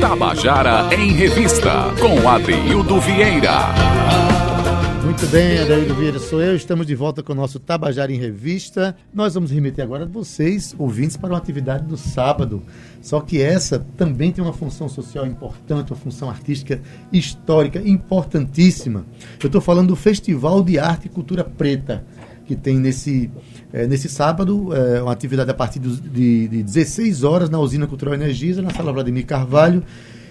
Tabajara 0.00 0.94
em 0.94 1.12
Revista, 1.12 1.94
com 1.98 2.28
Adeildo 2.28 3.00
Vieira. 3.00 3.72
Muito 5.02 5.26
bem, 5.28 5.58
Adeildo 5.58 5.94
Vieira 5.94 6.18
sou 6.18 6.42
eu. 6.42 6.54
Estamos 6.54 6.86
de 6.86 6.94
volta 6.94 7.22
com 7.22 7.32
o 7.32 7.36
nosso 7.36 7.58
Tabajara 7.58 8.12
em 8.12 8.18
Revista. 8.18 8.94
Nós 9.12 9.34
vamos 9.34 9.50
remeter 9.50 9.82
agora 9.82 10.04
vocês, 10.04 10.74
ouvintes, 10.78 11.16
para 11.16 11.30
uma 11.30 11.38
atividade 11.38 11.84
do 11.86 11.96
sábado. 11.96 12.62
Só 13.00 13.20
que 13.20 13.40
essa 13.40 13.78
também 13.96 14.30
tem 14.32 14.44
uma 14.44 14.52
função 14.52 14.88
social 14.88 15.26
importante, 15.26 15.92
uma 15.92 15.98
função 15.98 16.28
artística 16.28 16.82
histórica 17.10 17.80
importantíssima. 17.80 19.06
Eu 19.42 19.46
estou 19.46 19.60
falando 19.60 19.88
do 19.88 19.96
Festival 19.96 20.62
de 20.62 20.78
Arte 20.78 21.06
e 21.06 21.08
Cultura 21.08 21.42
Preta, 21.42 22.04
que 22.46 22.54
tem 22.54 22.78
nesse, 22.78 23.30
é, 23.72 23.86
nesse 23.86 24.08
sábado 24.08 24.74
é, 24.74 25.02
uma 25.02 25.12
atividade 25.12 25.50
a 25.50 25.54
partir 25.54 25.80
de, 25.80 26.48
de 26.48 26.62
16 26.62 27.24
horas 27.24 27.50
na 27.50 27.58
Usina 27.58 27.86
Cultural 27.86 28.14
Energisa, 28.14 28.62
na 28.62 28.70
Sala 28.70 28.92
Vladimir 28.92 29.26
Carvalho. 29.26 29.82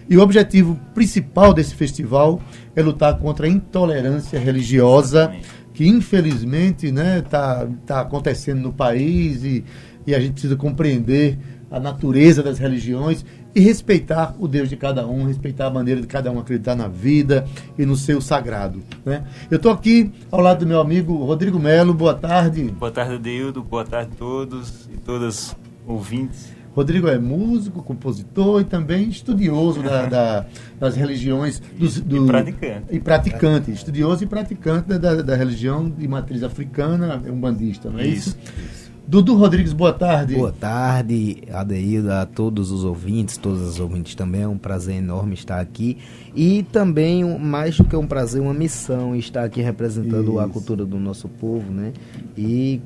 E 0.10 0.16
o 0.18 0.22
objetivo 0.22 0.80
principal 0.94 1.54
desse 1.54 1.76
festival 1.76 2.42
é 2.76 2.82
lutar 2.82 3.18
contra 3.18 3.48
a 3.48 3.50
intolerância 3.50 4.40
religiosa 4.40 5.34
que 5.74 5.86
infelizmente 5.88 6.88
está 6.88 7.04
né, 7.04 7.22
tá, 7.22 7.68
tá 7.86 8.02
acontecendo 8.02 8.62
no 8.62 8.72
país 8.72 9.44
e, 9.44 9.64
e 10.08 10.16
a 10.16 10.20
gente 10.20 10.34
precisa 10.34 10.56
compreender 10.56 11.38
a 11.70 11.80
natureza 11.80 12.42
das 12.42 12.58
religiões 12.58 13.26
e 13.56 13.62
respeitar 13.62 14.36
o 14.38 14.48
Deus 14.48 14.70
de 14.70 14.76
cada 14.76 15.08
um, 15.08 15.26
respeitar 15.26 15.68
a 15.68 15.70
maneira 15.70 16.02
de 16.02 16.08
cada 16.08 16.30
um 16.30 16.38
acreditar 16.38 16.76
na 16.76 16.90
vida 16.90 17.48
e 17.80 17.86
no 17.86 17.96
seu 17.96 18.20
sagrado. 18.20 18.84
Né? 19.06 19.26
Eu 19.50 19.56
estou 19.56 19.72
aqui 19.72 20.12
ao 20.30 20.42
lado 20.42 20.60
do 20.60 20.68
meu 20.68 20.82
amigo 20.82 21.16
Rodrigo 21.24 21.58
Melo. 21.58 21.94
Boa 21.94 22.14
tarde. 22.14 22.66
Boa 22.66 22.92
tarde, 22.92 23.18
Deildo. 23.18 23.64
Boa 23.64 23.86
tarde 23.86 24.12
a 24.14 24.18
todos 24.18 24.90
e 24.94 24.98
todas 24.98 25.56
ouvintes. 25.88 26.54
Rodrigo 26.76 27.08
é 27.08 27.18
músico, 27.18 27.82
compositor 27.82 28.60
e 28.60 28.66
também 28.66 29.08
estudioso 29.08 29.82
da, 29.82 30.06
da, 30.08 30.46
das 30.78 30.98
religiões. 30.98 31.62
Dos, 31.78 32.02
do, 32.02 32.26
e 32.26 32.28
praticante. 32.28 32.86
E 32.92 33.00
praticante. 33.00 33.72
Estudioso 33.72 34.26
e 34.26 34.28
praticante 34.28 34.90
da, 34.90 35.22
da, 35.22 35.36
religião 35.38 35.90
de 35.90 36.06
matriz 36.06 36.44
africana, 36.44 37.24
é 37.26 37.32
um 37.32 37.40
bandista, 37.40 37.90
não 37.90 38.00
é 38.00 38.06
isso? 38.06 38.38
isso? 38.38 38.38
isso. 38.62 38.85
Dudu 39.08 39.36
Rodrigues, 39.36 39.72
boa 39.72 39.94
tarde. 39.94 40.34
Boa 40.34 40.52
tarde, 40.52 41.44
Adeilda, 41.54 42.24
a 42.24 42.26
todos 42.26 42.72
os 42.72 42.84
ouvintes, 42.84 43.38
todas 43.38 43.62
as 43.62 43.80
ouvintes 43.80 44.16
também. 44.16 44.42
É 44.42 44.48
um 44.48 44.58
prazer 44.58 44.96
enorme 44.96 45.36
estar 45.36 45.60
aqui. 45.60 46.00
E 46.36 46.64
também, 46.72 47.24
mais 47.40 47.78
do 47.78 47.84
que 47.84 47.96
um 47.96 48.08
prazer, 48.08 48.42
uma 48.42 48.54
missão 48.54 49.16
estar 49.16 49.44
aqui 49.44 49.62
representando 49.62 50.32
Isso. 50.32 50.40
a 50.40 50.50
cultura 50.50 50.86
do 50.86 51.00
nosso 51.00 51.30
povo, 51.30 51.72
né? 51.72 51.94
E 52.36 52.82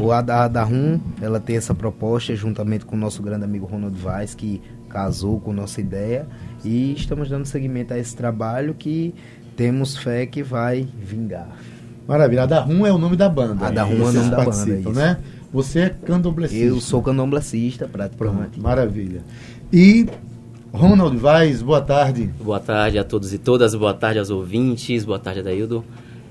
o 0.00 0.10
Adarum, 0.10 0.98
ela 1.20 1.38
tem 1.38 1.56
essa 1.56 1.74
proposta 1.74 2.34
juntamente 2.34 2.86
com 2.86 2.96
o 2.96 2.98
nosso 2.98 3.22
grande 3.22 3.44
amigo 3.44 3.66
Ronald 3.66 3.96
Vaz, 3.98 4.34
que 4.34 4.62
casou 4.88 5.38
com 5.38 5.52
nossa 5.52 5.82
ideia. 5.82 6.26
E 6.64 6.94
estamos 6.94 7.28
dando 7.28 7.44
seguimento 7.44 7.92
a 7.92 7.98
esse 7.98 8.16
trabalho 8.16 8.72
que 8.72 9.14
temos 9.54 9.98
fé 9.98 10.24
que 10.24 10.42
vai 10.42 10.88
vingar. 10.98 11.58
Maravilha. 12.08 12.40
A 12.40 12.44
Adarum 12.44 12.86
é 12.86 12.90
o 12.90 12.96
nome 12.96 13.16
da 13.16 13.28
banda. 13.28 13.66
Adarum 13.66 13.98
é 13.98 14.08
o 14.08 14.12
nome 14.12 14.30
da 14.30 14.44
banda, 14.44 14.78
isso. 14.78 14.90
né? 14.92 15.18
Você 15.52 15.80
é 15.80 15.88
candomblessista. 15.88 16.64
Eu 16.64 16.80
sou 16.80 17.02
candomblessista, 17.02 17.88
praticamente. 17.88 18.60
maravilha. 18.60 19.22
E 19.72 20.06
Ronald 20.72 21.16
Vaz, 21.16 21.62
boa 21.62 21.80
tarde. 21.80 22.30
Boa 22.40 22.60
tarde 22.60 22.98
a 22.98 23.04
todos 23.04 23.32
e 23.32 23.38
todas, 23.38 23.74
boa 23.74 23.94
tarde 23.94 24.18
aos 24.18 24.30
ouvintes, 24.30 25.04
boa 25.04 25.18
tarde, 25.18 25.40
Adaildo. 25.40 25.84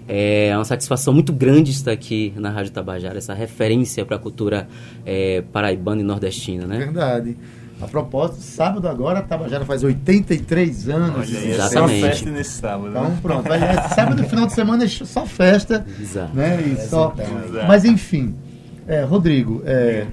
É 0.08 0.52
uma 0.56 0.64
satisfação 0.64 1.14
muito 1.14 1.34
grande 1.34 1.72
estar 1.72 1.92
aqui 1.92 2.32
na 2.38 2.50
Rádio 2.50 2.72
Tabajara, 2.72 3.18
essa 3.18 3.34
referência 3.34 4.06
para 4.06 4.16
a 4.16 4.20
cultura 4.20 4.68
é, 5.06 5.44
paraibana 5.52 6.02
e 6.02 6.04
nordestina, 6.04 6.66
né? 6.66 6.78
Verdade. 6.78 7.36
A 7.82 7.88
propósito, 7.88 8.42
sábado 8.42 8.88
agora, 8.88 9.20
a 9.20 9.22
Tabajara 9.22 9.66
faz 9.66 9.84
83 9.84 10.90
anos. 10.90 11.30
Olha, 11.30 11.48
Exatamente. 11.50 12.00
Só 12.00 12.08
festa 12.08 12.30
nesse 12.30 12.52
sábado. 12.52 12.90
Então, 12.90 13.04
né? 13.04 13.20
pronto. 13.22 13.50
sábado, 13.94 14.24
final 14.24 14.48
de 14.48 14.54
semana, 14.54 14.84
é 14.84 14.88
só 14.88 15.26
festa. 15.26 15.86
Exato. 16.00 16.36
Né? 16.36 16.62
E 16.62 16.88
só... 16.88 17.14
Mas, 17.68 17.86
enfim, 17.86 18.34
é, 18.88 19.04
Rodrigo, 19.04 19.62
é, 19.66 20.08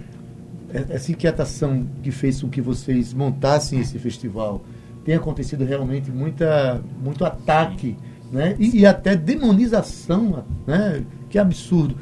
é, 0.73 0.85
essa 0.91 1.13
inquietação 1.13 1.87
que 2.03 2.11
fez 2.11 2.43
com 2.43 2.49
que 2.49 2.61
vocês 2.61 3.15
montassem 3.15 3.79
esse 3.79 3.99
festival 3.99 4.65
tem 5.05 5.15
acontecido 5.15 5.65
realmente 5.65 6.11
muita, 6.11 6.83
muito 7.03 7.25
ataque 7.25 7.97
né? 8.33 8.57
e, 8.59 8.81
e 8.81 8.87
até 8.87 9.15
demonização, 9.15 10.45
né? 10.67 11.05
que 11.31 11.39
absurdo, 11.39 11.97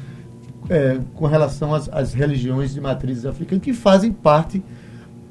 é, 0.69 0.97
com 1.13 1.27
relação 1.27 1.75
às, 1.75 1.87
às, 1.89 2.13
religiões 2.13 2.73
de 2.73 2.81
matrizes 2.81 3.25
africanas 3.25 3.63
que 3.63 3.73
fazem 3.73 4.11
parte 4.11 4.63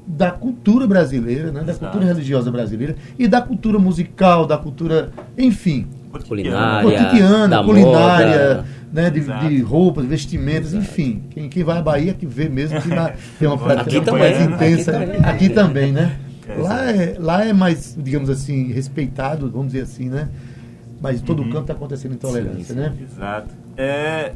da 0.05 0.31
cultura 0.31 0.87
brasileira, 0.87 1.51
né? 1.51 1.63
da 1.63 1.73
cultura 1.73 2.05
religiosa 2.05 2.51
brasileira 2.51 2.95
e 3.17 3.27
da 3.27 3.41
cultura 3.41 3.79
musical, 3.79 4.45
da 4.45 4.57
cultura, 4.57 5.11
enfim, 5.37 5.87
culinária, 6.21 6.89
cotidiana, 6.89 7.63
culinária. 7.63 8.55
Moda 8.57 8.83
né, 8.93 9.09
de, 9.09 9.21
de, 9.21 9.61
roupas, 9.61 10.05
vestimentas, 10.05 10.67
Exato. 10.67 10.83
enfim. 10.83 11.23
Quem, 11.31 11.49
quem 11.49 11.63
vai 11.63 11.79
à 11.79 11.81
Bahia 11.81 12.13
que 12.13 12.27
vê 12.27 12.47
mesmo 12.47 12.79
que 12.79 12.89
na, 12.89 13.11
tem 13.39 13.47
uma 13.47 13.57
prática 13.57 13.97
aqui 13.97 14.11
mais 14.11 14.37
também, 14.37 14.53
intensa. 14.53 14.97
Aqui 14.97 15.07
também, 15.07 15.25
aqui 15.25 15.49
também 15.49 15.91
né? 15.91 16.19
É, 16.47 16.61
lá, 16.61 16.91
é, 16.91 17.15
lá 17.17 17.45
é 17.45 17.53
mais, 17.53 17.97
digamos 17.97 18.29
assim, 18.29 18.71
respeitado, 18.71 19.49
vamos 19.49 19.71
dizer 19.71 19.81
assim, 19.81 20.09
né? 20.09 20.29
Mas 21.01 21.21
em 21.21 21.23
todo 21.23 21.41
uhum. 21.41 21.49
canto 21.49 21.61
está 21.61 21.73
acontecendo 21.73 22.13
intolerância, 22.13 22.59
sim, 22.59 22.73
sim. 22.73 22.79
né? 22.79 22.93
Exato. 23.01 23.55
É 23.75 24.33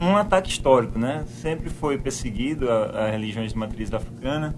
um 0.00 0.16
ataque 0.16 0.50
histórico, 0.50 0.98
né? 0.98 1.24
Sempre 1.40 1.70
foi 1.70 1.96
perseguido 1.96 2.68
a, 2.68 3.06
a 3.06 3.10
religiões 3.10 3.52
de 3.52 3.58
matriz 3.58 3.92
africana. 3.94 4.54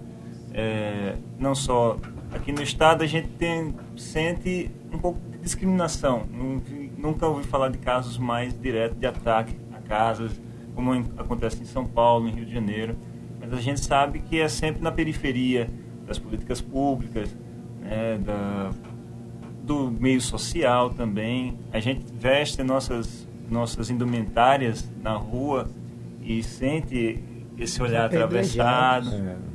É, 0.53 1.15
não 1.37 1.53
só 1.53 1.99
aqui 2.33 2.51
no 2.51 2.63
estado 2.63 3.03
a 3.03 3.07
gente 3.07 3.27
tem, 3.27 3.75
sente 3.95 4.71
um 4.91 4.97
pouco 4.97 5.19
discriminação. 5.43 6.25
Nunca 6.97 7.27
ouvi 7.27 7.45
falar 7.45 7.69
de 7.69 7.77
casos 7.77 8.17
mais 8.17 8.57
diretos 8.59 8.97
de 8.97 9.05
ataque 9.05 9.55
a 9.73 9.79
casas, 9.81 10.31
como 10.73 10.91
acontece 11.17 11.61
em 11.61 11.65
São 11.65 11.85
Paulo, 11.85 12.27
em 12.27 12.31
Rio 12.31 12.45
de 12.45 12.53
Janeiro. 12.53 12.95
Mas 13.39 13.53
a 13.53 13.61
gente 13.61 13.83
sabe 13.83 14.19
que 14.19 14.39
é 14.39 14.47
sempre 14.47 14.81
na 14.81 14.91
periferia 14.91 15.69
das 16.07 16.17
políticas 16.17 16.61
públicas, 16.61 17.35
né, 17.81 18.17
da, 18.17 18.71
do 19.63 19.91
meio 19.91 20.21
social 20.21 20.89
também. 20.89 21.59
A 21.71 21.79
gente 21.79 22.05
veste 22.13 22.63
nossas, 22.63 23.27
nossas 23.49 23.89
indumentárias 23.89 24.89
na 25.01 25.13
rua 25.13 25.69
e 26.21 26.41
sente 26.41 27.21
esse 27.57 27.81
olhar 27.81 28.05
atravessado. 28.05 29.13
É. 29.13 29.52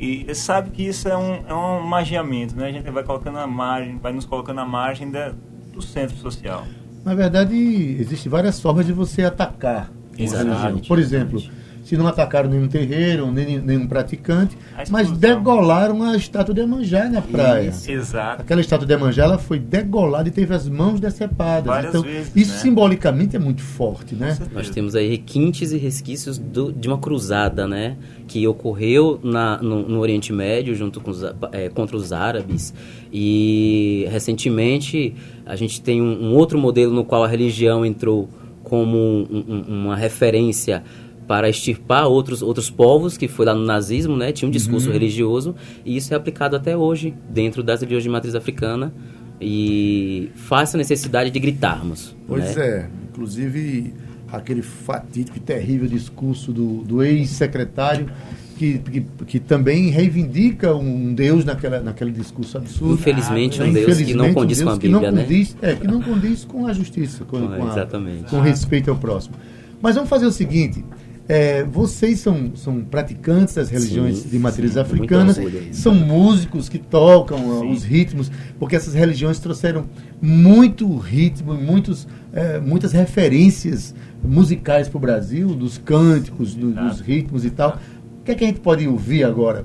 E 0.00 0.34
sabe 0.34 0.70
que 0.70 0.82
isso 0.82 1.08
é 1.08 1.16
um, 1.16 1.44
é 1.46 1.54
um 1.54 1.86
magiamento, 1.86 2.56
né? 2.56 2.68
A 2.68 2.72
gente 2.72 2.90
vai 2.90 3.04
colocando 3.04 3.38
a 3.38 3.46
margem, 3.46 3.98
vai 3.98 4.12
nos 4.12 4.24
colocando 4.24 4.58
à 4.60 4.64
margem 4.64 5.10
da, 5.10 5.34
do 5.72 5.82
centro 5.82 6.16
social. 6.16 6.64
Na 7.04 7.14
verdade, 7.14 7.54
existem 7.54 8.30
várias 8.30 8.60
formas 8.60 8.86
de 8.86 8.92
você 8.92 9.24
atacar 9.24 9.90
Exatamente. 10.22 10.88
Por 10.88 10.98
exemplo, 10.98 11.42
se 11.90 11.96
não 11.96 12.06
atacaram 12.06 12.48
nenhum 12.48 12.68
terreiro, 12.68 13.32
nem 13.32 13.58
nenhum 13.58 13.84
praticante, 13.84 14.56
mas 14.88 15.10
degolaram 15.10 16.04
a 16.04 16.16
estátua 16.16 16.54
de 16.54 16.60
Emanjá 16.60 17.08
na 17.08 17.20
praia. 17.20 17.70
Isso, 17.70 17.90
exato. 17.90 18.42
Aquela 18.42 18.60
estátua 18.60 18.86
de 18.86 18.94
Emanjá 18.94 19.24
ela 19.24 19.38
foi 19.38 19.58
degolada 19.58 20.28
e 20.28 20.30
teve 20.30 20.54
as 20.54 20.68
mãos 20.68 21.00
decepadas. 21.00 21.64
Várias 21.64 21.92
então, 21.92 22.02
vezes, 22.02 22.30
isso 22.36 22.52
né? 22.52 22.58
simbolicamente 22.58 23.34
é 23.34 23.40
muito 23.40 23.60
forte, 23.60 24.14
né? 24.14 24.38
Nós 24.52 24.70
temos 24.70 24.94
aí 24.94 25.08
requintes 25.08 25.72
e 25.72 25.78
resquícios 25.78 26.38
do, 26.38 26.72
de 26.72 26.86
uma 26.86 26.96
cruzada, 26.96 27.66
né? 27.66 27.96
Que 28.28 28.46
ocorreu 28.46 29.18
na, 29.24 29.60
no, 29.60 29.88
no 29.88 29.98
Oriente 29.98 30.32
Médio 30.32 30.76
junto 30.76 31.00
com 31.00 31.10
os, 31.10 31.24
é, 31.50 31.68
contra 31.70 31.96
os 31.96 32.12
árabes. 32.12 32.72
E 33.12 34.06
recentemente 34.12 35.12
a 35.44 35.56
gente 35.56 35.82
tem 35.82 36.00
um, 36.00 36.26
um 36.26 36.36
outro 36.36 36.56
modelo 36.56 36.94
no 36.94 37.04
qual 37.04 37.24
a 37.24 37.26
religião 37.26 37.84
entrou 37.84 38.28
como 38.62 38.96
um, 38.96 39.44
um, 39.48 39.64
uma 39.86 39.96
referência 39.96 40.84
para 41.30 41.48
extirpar 41.48 42.08
outros, 42.08 42.42
outros 42.42 42.68
povos, 42.68 43.16
que 43.16 43.28
foi 43.28 43.46
lá 43.46 43.54
no 43.54 43.64
nazismo, 43.64 44.16
né? 44.16 44.32
Tinha 44.32 44.48
um 44.48 44.50
discurso 44.50 44.88
uhum. 44.88 44.92
religioso, 44.92 45.54
e 45.84 45.96
isso 45.96 46.12
é 46.12 46.16
aplicado 46.16 46.56
até 46.56 46.76
hoje 46.76 47.14
dentro 47.28 47.62
das 47.62 47.82
religiões 47.82 48.02
de 48.02 48.08
matriz 48.08 48.34
africana, 48.34 48.92
e 49.40 50.28
faz 50.34 50.74
a 50.74 50.78
necessidade 50.78 51.30
de 51.30 51.38
gritarmos. 51.38 52.16
Pois 52.26 52.56
né? 52.56 52.66
é, 52.66 52.88
inclusive 53.08 53.94
aquele 54.26 54.60
fatídico 54.60 55.36
e 55.36 55.40
terrível 55.40 55.86
discurso 55.86 56.52
do, 56.52 56.82
do 56.82 57.00
ex-secretário 57.00 58.10
que, 58.58 58.78
que, 58.80 59.00
que, 59.24 59.38
também 59.38 59.88
reivindica 59.88 60.74
um 60.74 61.14
Deus 61.14 61.44
naquela, 61.44 61.78
naquele 61.78 62.10
discurso 62.10 62.58
absurdo. 62.58 62.94
Infelizmente, 62.94 63.62
ah, 63.62 63.66
um 63.66 63.72
Deus 63.72 63.98
que 63.98 64.14
não 64.14 64.34
condiz 64.34 64.60
um 64.60 64.64
com 64.64 64.70
a 64.70 64.76
Bíblia, 64.76 64.98
que 64.98 65.06
não 65.06 65.12
né? 65.12 65.22
condiz, 65.22 65.56
É, 65.62 65.74
que 65.76 65.86
não 65.86 66.02
condiz 66.02 66.44
com 66.44 66.66
a 66.66 66.72
justiça, 66.72 67.24
com, 67.24 67.38
com, 67.38 67.68
a, 67.68 67.86
com 68.28 68.40
respeito 68.40 68.90
ao 68.90 68.96
próximo. 68.96 69.36
Mas 69.80 69.94
vamos 69.94 70.10
fazer 70.10 70.26
o 70.26 70.32
seguinte, 70.32 70.84
é, 71.30 71.62
vocês 71.62 72.18
são, 72.18 72.56
são 72.56 72.80
praticantes 72.80 73.54
das 73.54 73.70
religiões 73.70 74.18
sim, 74.18 74.28
de 74.30 74.36
matriz 74.36 74.72
sim, 74.72 74.80
africana, 74.80 75.32
são 75.70 75.94
músicos 75.94 76.68
que 76.68 76.76
tocam 76.76 77.60
sim. 77.60 77.70
os 77.70 77.84
ritmos, 77.84 78.32
porque 78.58 78.74
essas 78.74 78.94
religiões 78.94 79.38
trouxeram 79.38 79.84
muito 80.20 80.92
ritmo, 80.96 81.54
muitos, 81.54 82.08
é, 82.32 82.58
muitas 82.58 82.90
referências 82.90 83.94
musicais 84.24 84.88
para 84.88 84.98
o 84.98 85.00
Brasil, 85.00 85.54
dos 85.54 85.78
cânticos, 85.78 86.56
do, 86.56 86.72
dos 86.72 86.98
ritmos 86.98 87.44
e 87.44 87.50
tal. 87.50 87.78
O 88.20 88.24
que, 88.24 88.32
é 88.32 88.34
que 88.34 88.42
a 88.42 88.46
gente 88.48 88.58
pode 88.58 88.88
ouvir 88.88 89.22
agora? 89.22 89.64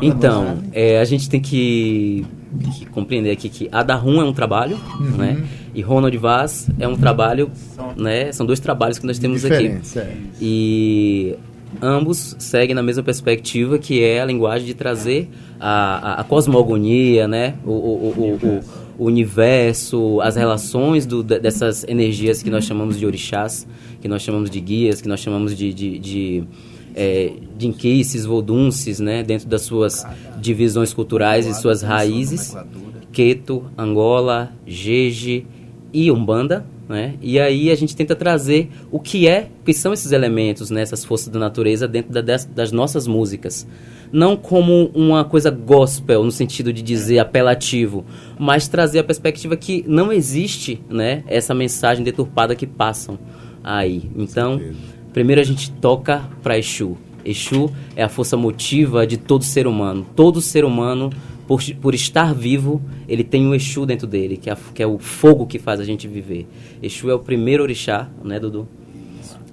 Então, 0.00 0.58
é, 0.72 0.98
a 1.00 1.04
gente 1.04 1.28
tem 1.28 1.40
que, 1.40 2.24
que 2.78 2.86
compreender 2.86 3.32
aqui 3.32 3.50
que 3.50 3.68
Adarrum 3.70 4.22
é 4.22 4.24
um 4.24 4.32
trabalho, 4.32 4.78
Uhum. 4.98 5.16
né? 5.18 5.44
E 5.78 5.82
Ronald 5.82 6.16
Vaz 6.18 6.68
é 6.78 6.88
um 6.88 6.96
trabalho, 6.96 7.50
São- 7.76 7.94
né? 7.96 8.32
São 8.32 8.44
dois 8.44 8.58
trabalhos 8.58 8.98
que 8.98 9.06
nós 9.06 9.18
temos 9.18 9.44
aqui. 9.44 9.54
É. 9.96 10.12
E 10.40 11.34
ambos 11.80 12.34
seguem 12.38 12.74
na 12.74 12.82
mesma 12.82 13.02
perspectiva, 13.04 13.78
que 13.78 14.02
é 14.02 14.20
a 14.20 14.24
linguagem 14.24 14.66
de 14.66 14.74
trazer 14.74 15.28
a, 15.60 16.14
a, 16.14 16.20
a 16.20 16.24
cosmogonia, 16.24 17.28
né? 17.28 17.54
O, 17.64 17.70
o, 17.70 17.74
o, 17.74 18.38
o- 18.42 18.46
o- 18.48 18.88
o 19.00 19.04
universo, 19.04 20.20
as 20.22 20.34
relações 20.34 21.06
do- 21.06 21.22
de- 21.22 21.38
dessas 21.38 21.84
energias 21.84 22.42
que 22.42 22.50
nós 22.50 22.64
chamamos 22.64 22.98
de 22.98 23.06
orixás, 23.06 23.64
que 24.00 24.08
nós 24.08 24.22
chamamos 24.22 24.50
de 24.50 24.58
guias, 24.60 25.00
que 25.00 25.06
nós 25.06 25.20
chamamos 25.20 25.56
de, 25.56 25.72
de, 25.72 25.98
de 26.00 26.44
é, 26.96 27.30
dinquices, 27.56 28.24
vodunces, 28.24 28.98
né? 28.98 29.22
Dentro 29.22 29.46
das 29.48 29.62
suas 29.62 30.04
divisões 30.40 30.92
culturais 30.92 31.46
e 31.46 31.54
suas 31.54 31.82
raízes. 31.82 32.56
Queto, 33.12 33.64
Angola, 33.78 34.50
Jeje 34.66 35.46
e 35.92 36.10
Umbanda, 36.10 36.64
né? 36.88 37.14
E 37.20 37.38
aí 37.38 37.70
a 37.70 37.74
gente 37.74 37.94
tenta 37.94 38.14
trazer 38.16 38.70
o 38.90 38.98
que 38.98 39.26
é, 39.28 39.48
que 39.64 39.72
são 39.72 39.92
esses 39.92 40.12
elementos, 40.12 40.70
né? 40.70 40.80
essas 40.82 41.04
forças 41.04 41.28
da 41.28 41.38
natureza 41.38 41.86
dentro 41.86 42.12
da- 42.12 42.20
das, 42.22 42.44
das 42.44 42.72
nossas 42.72 43.06
músicas. 43.06 43.66
Não 44.10 44.36
como 44.36 44.90
uma 44.94 45.22
coisa 45.24 45.50
gospel, 45.50 46.24
no 46.24 46.30
sentido 46.30 46.72
de 46.72 46.80
dizer 46.80 47.18
apelativo, 47.18 48.04
mas 48.38 48.66
trazer 48.68 49.00
a 49.00 49.04
perspectiva 49.04 49.54
que 49.56 49.84
não 49.86 50.10
existe, 50.12 50.80
né? 50.88 51.22
Essa 51.26 51.54
mensagem 51.54 52.02
deturpada 52.04 52.54
que 52.54 52.66
passam 52.66 53.18
aí. 53.62 54.10
Então, 54.16 54.58
primeiro 55.12 55.40
a 55.42 55.44
gente 55.44 55.70
toca 55.72 56.22
para 56.42 56.58
Exu. 56.58 56.96
Exu 57.24 57.70
é 57.94 58.02
a 58.02 58.08
força 58.08 58.34
motiva 58.36 59.06
de 59.06 59.18
todo 59.18 59.44
ser 59.44 59.66
humano. 59.66 60.06
Todo 60.16 60.40
ser 60.40 60.64
humano, 60.64 61.10
por, 61.48 61.60
por 61.80 61.94
estar 61.94 62.32
vivo, 62.34 62.80
ele 63.08 63.24
tem 63.24 63.44
um 63.46 63.54
Exu 63.54 63.84
dentro 63.86 64.06
dele, 64.06 64.36
que 64.36 64.48
é, 64.50 64.56
que 64.74 64.82
é 64.82 64.86
o 64.86 64.98
fogo 64.98 65.46
que 65.46 65.58
faz 65.58 65.80
a 65.80 65.84
gente 65.84 66.06
viver. 66.06 66.46
Exu 66.82 67.10
é 67.10 67.14
o 67.14 67.18
primeiro 67.18 67.62
orixá, 67.64 68.08
né, 68.22 68.38
Dudu? 68.38 68.68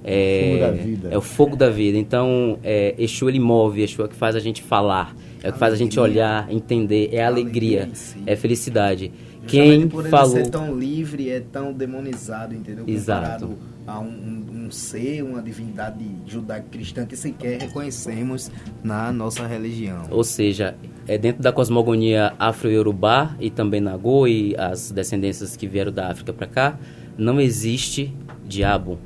É, 0.03 0.71
vida. 0.83 1.09
é 1.11 1.17
o 1.17 1.21
fogo 1.21 1.55
da 1.55 1.69
vida. 1.69 1.97
Então, 1.97 2.59
é, 2.63 2.93
Exu 2.97 3.27
ele 3.27 3.39
move, 3.39 3.81
Exu 3.81 4.01
é 4.03 4.05
o 4.05 4.07
que 4.09 4.15
faz 4.15 4.35
a 4.35 4.39
gente 4.39 4.61
falar, 4.61 5.15
é 5.41 5.49
o 5.49 5.53
que 5.53 5.57
faz 5.57 5.73
a 5.73 5.77
gente 5.77 5.99
olhar, 5.99 6.51
entender, 6.51 7.09
é 7.11 7.23
alegria, 7.25 7.83
Alegria 7.83 7.95
si. 7.95 8.17
é 8.25 8.35
felicidade. 8.35 9.05
Justamente 9.05 9.47
Quem 9.47 9.87
por 9.87 10.01
ele 10.01 10.09
falou 10.09 10.35
ser 10.35 10.49
tão 10.49 10.77
livre, 10.77 11.29
é 11.29 11.39
tão 11.39 11.71
demonizado, 11.71 12.53
entendeu? 12.55 12.83
Exato. 12.87 13.47
Comparado 13.47 13.57
a 13.87 13.99
um, 13.99 14.05
um- 14.07 14.65
um 14.65 14.71
ser, 14.71 15.23
uma 15.23 15.41
divindade 15.41 16.03
judaico-cristã 16.25 17.05
que 17.05 17.15
sequer 17.15 17.61
reconhecemos 17.61 18.51
na 18.83 19.11
nossa 19.13 19.45
religião. 19.45 20.01
Ou 20.09 20.23
seja, 20.23 20.75
é 21.07 21.17
dentro 21.17 21.41
da 21.41 21.51
cosmogonia 21.51 22.33
afro-yorubá 22.39 23.35
e 23.39 23.49
também 23.49 23.79
Nagô 23.81 24.27
e 24.27 24.55
as 24.57 24.91
descendências 24.91 25.55
que 25.55 25.67
vieram 25.67 25.91
da 25.91 26.09
África 26.09 26.33
para 26.33 26.47
cá, 26.47 26.79
não 27.17 27.39
existe 27.39 28.13
diabo. 28.47 28.97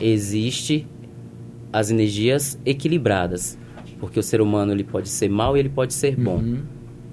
Existe 0.00 0.86
as 1.72 1.90
energias 1.90 2.58
equilibradas, 2.64 3.58
porque 3.98 4.18
o 4.18 4.22
ser 4.22 4.40
humano 4.40 4.72
ele 4.72 4.84
pode 4.84 5.08
ser 5.08 5.28
mau 5.28 5.56
e 5.56 5.60
ele 5.60 5.68
pode 5.68 5.92
ser 5.94 6.16
bom. 6.16 6.42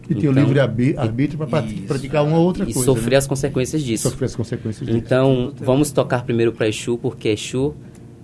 E 0.10 0.16
tem 0.16 0.28
o 0.28 0.32
Então, 0.32 0.44
livre 0.44 0.60
arbítrio 0.60 1.38
para 1.38 1.64
praticar 1.88 2.26
uma 2.26 2.38
ou 2.38 2.46
outra 2.46 2.64
E 2.64 2.74
coisa. 2.74 2.86
sofrer 2.86 3.12
né? 3.12 3.18
as 3.18 3.28
consequências 3.28 3.82
disso. 3.84 4.10
Sofrer 4.10 4.26
as 4.26 4.36
consequências 4.36 4.86
disso. 4.86 4.98
Então, 4.98 5.54
vamos 5.58 5.92
tocar 5.92 6.24
primeiro 6.26 6.52
para 6.52 6.68
Exu, 6.68 6.98
porque 6.98 7.30
Exu 7.30 7.74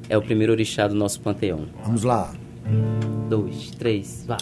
é 0.09 0.17
o 0.17 0.21
primeiro 0.21 0.51
orixá 0.51 0.87
do 0.87 0.95
nosso 0.95 1.21
panteão. 1.21 1.67
Vamos 1.85 2.03
lá. 2.03 2.33
Dois, 3.29 3.71
três, 3.71 4.25
vá. 4.27 4.37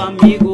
Amigo 0.00 0.49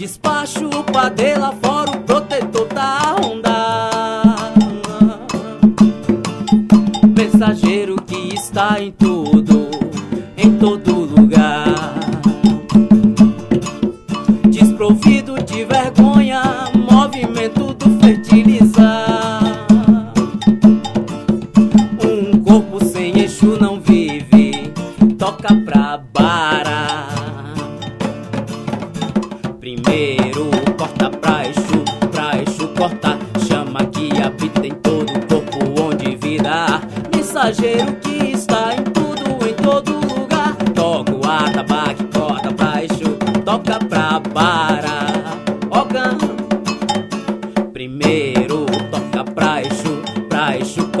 Despacho 0.00 0.66
o 0.66 0.82
padê 0.82 1.36
lá 1.36 1.52
fora, 1.62 1.90
o 1.90 2.00
protetor 2.00 2.66
tá 2.68 2.82
a 2.82 3.20
rondar. 3.20 4.54
Mensageiro 7.14 8.00
que 8.00 8.34
está 8.34 8.80
em 8.80 8.90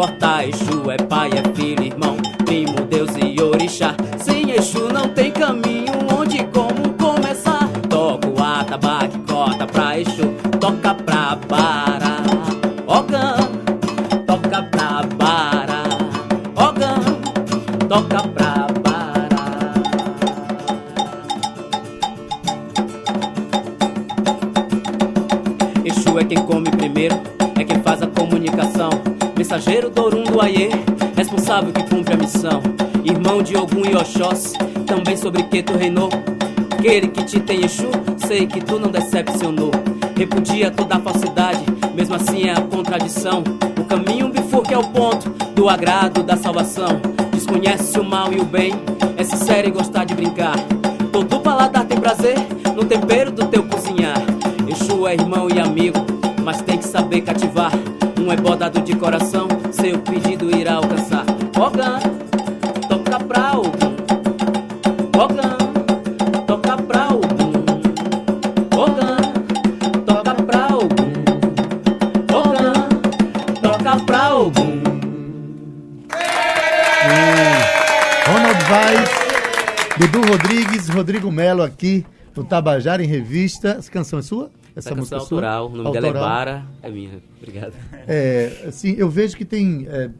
corta 0.00 0.46
Exu 0.46 0.90
é 0.90 0.96
pai, 0.96 1.30
é 1.30 1.54
filho, 1.54 1.84
irmão, 1.84 2.16
primo, 2.44 2.84
Deus 2.88 3.10
e 3.22 3.40
orixá. 3.42 3.94
Sem 4.18 4.50
Exu 4.52 4.88
não 4.88 5.08
tem 5.08 5.30
caminho, 5.30 5.79
Aquele 37.00 37.12
que 37.12 37.24
te 37.24 37.40
tem 37.40 37.64
Exu, 37.64 37.88
sei 38.18 38.46
que 38.46 38.62
tu 38.62 38.78
não 38.78 38.90
decepcionou. 38.90 39.70
repudia 40.18 40.70
toda 40.70 40.96
a 40.96 41.00
falsidade, 41.00 41.64
mesmo 41.94 42.14
assim 42.14 42.46
é 42.46 42.52
a 42.52 42.60
contradição. 42.60 43.42
O 43.78 43.84
caminho 43.86 44.28
bifurca 44.28 44.74
é 44.74 44.76
o 44.76 44.84
ponto 44.84 45.30
do 45.54 45.66
agrado 45.70 46.22
da 46.22 46.36
salvação. 46.36 47.00
Desconhece 47.32 47.98
o 47.98 48.04
mal 48.04 48.30
e 48.34 48.38
o 48.38 48.44
bem, 48.44 48.74
é 49.16 49.24
sincero 49.24 49.68
e 49.68 49.70
gostar 49.70 50.04
de 50.04 50.14
brincar. 50.14 50.56
Todo 51.10 51.40
paladar 51.40 51.86
tem 51.86 51.98
prazer 51.98 52.36
no 52.76 52.84
tempero 52.84 53.30
do 53.30 53.46
teu 53.46 53.62
cozinhar. 53.62 54.18
Exu 54.68 55.06
é 55.06 55.14
irmão 55.14 55.48
e 55.48 55.58
amigo, 55.58 56.04
mas 56.44 56.60
tem 56.60 56.76
que 56.76 56.86
saber 56.86 57.22
cativar. 57.22 57.72
Um 58.20 58.30
é 58.30 58.36
bodado 58.36 58.78
de 58.82 58.94
coração, 58.94 59.48
seu 59.72 59.98
pedido 60.00 60.54
irá 60.54 60.74
alcançar. 60.74 61.24
Ogã, 61.58 61.98
Rodrigo 81.00 81.32
Melo 81.32 81.62
aqui 81.62 82.04
no 82.36 82.44
Tabajara 82.44 83.02
em 83.02 83.06
Revista. 83.06 83.70
Essa 83.70 83.90
canção 83.90 84.18
é 84.18 84.22
sua? 84.22 84.50
Essa, 84.76 84.94
música 84.94 85.16
é 85.16 85.18
autoral, 85.18 85.66
o 85.68 85.76
nome 85.76 85.92
dela 85.92 86.08
é 86.08 86.12
Bara, 86.12 86.66
é 86.82 86.90
minha. 86.90 87.22
Obrigado. 87.38 87.72
É, 88.06 88.66
assim, 88.68 88.94
eu 88.98 89.08
vejo 89.08 89.34
que 89.34 89.46
tem. 89.46 89.86
é, 89.88 90.10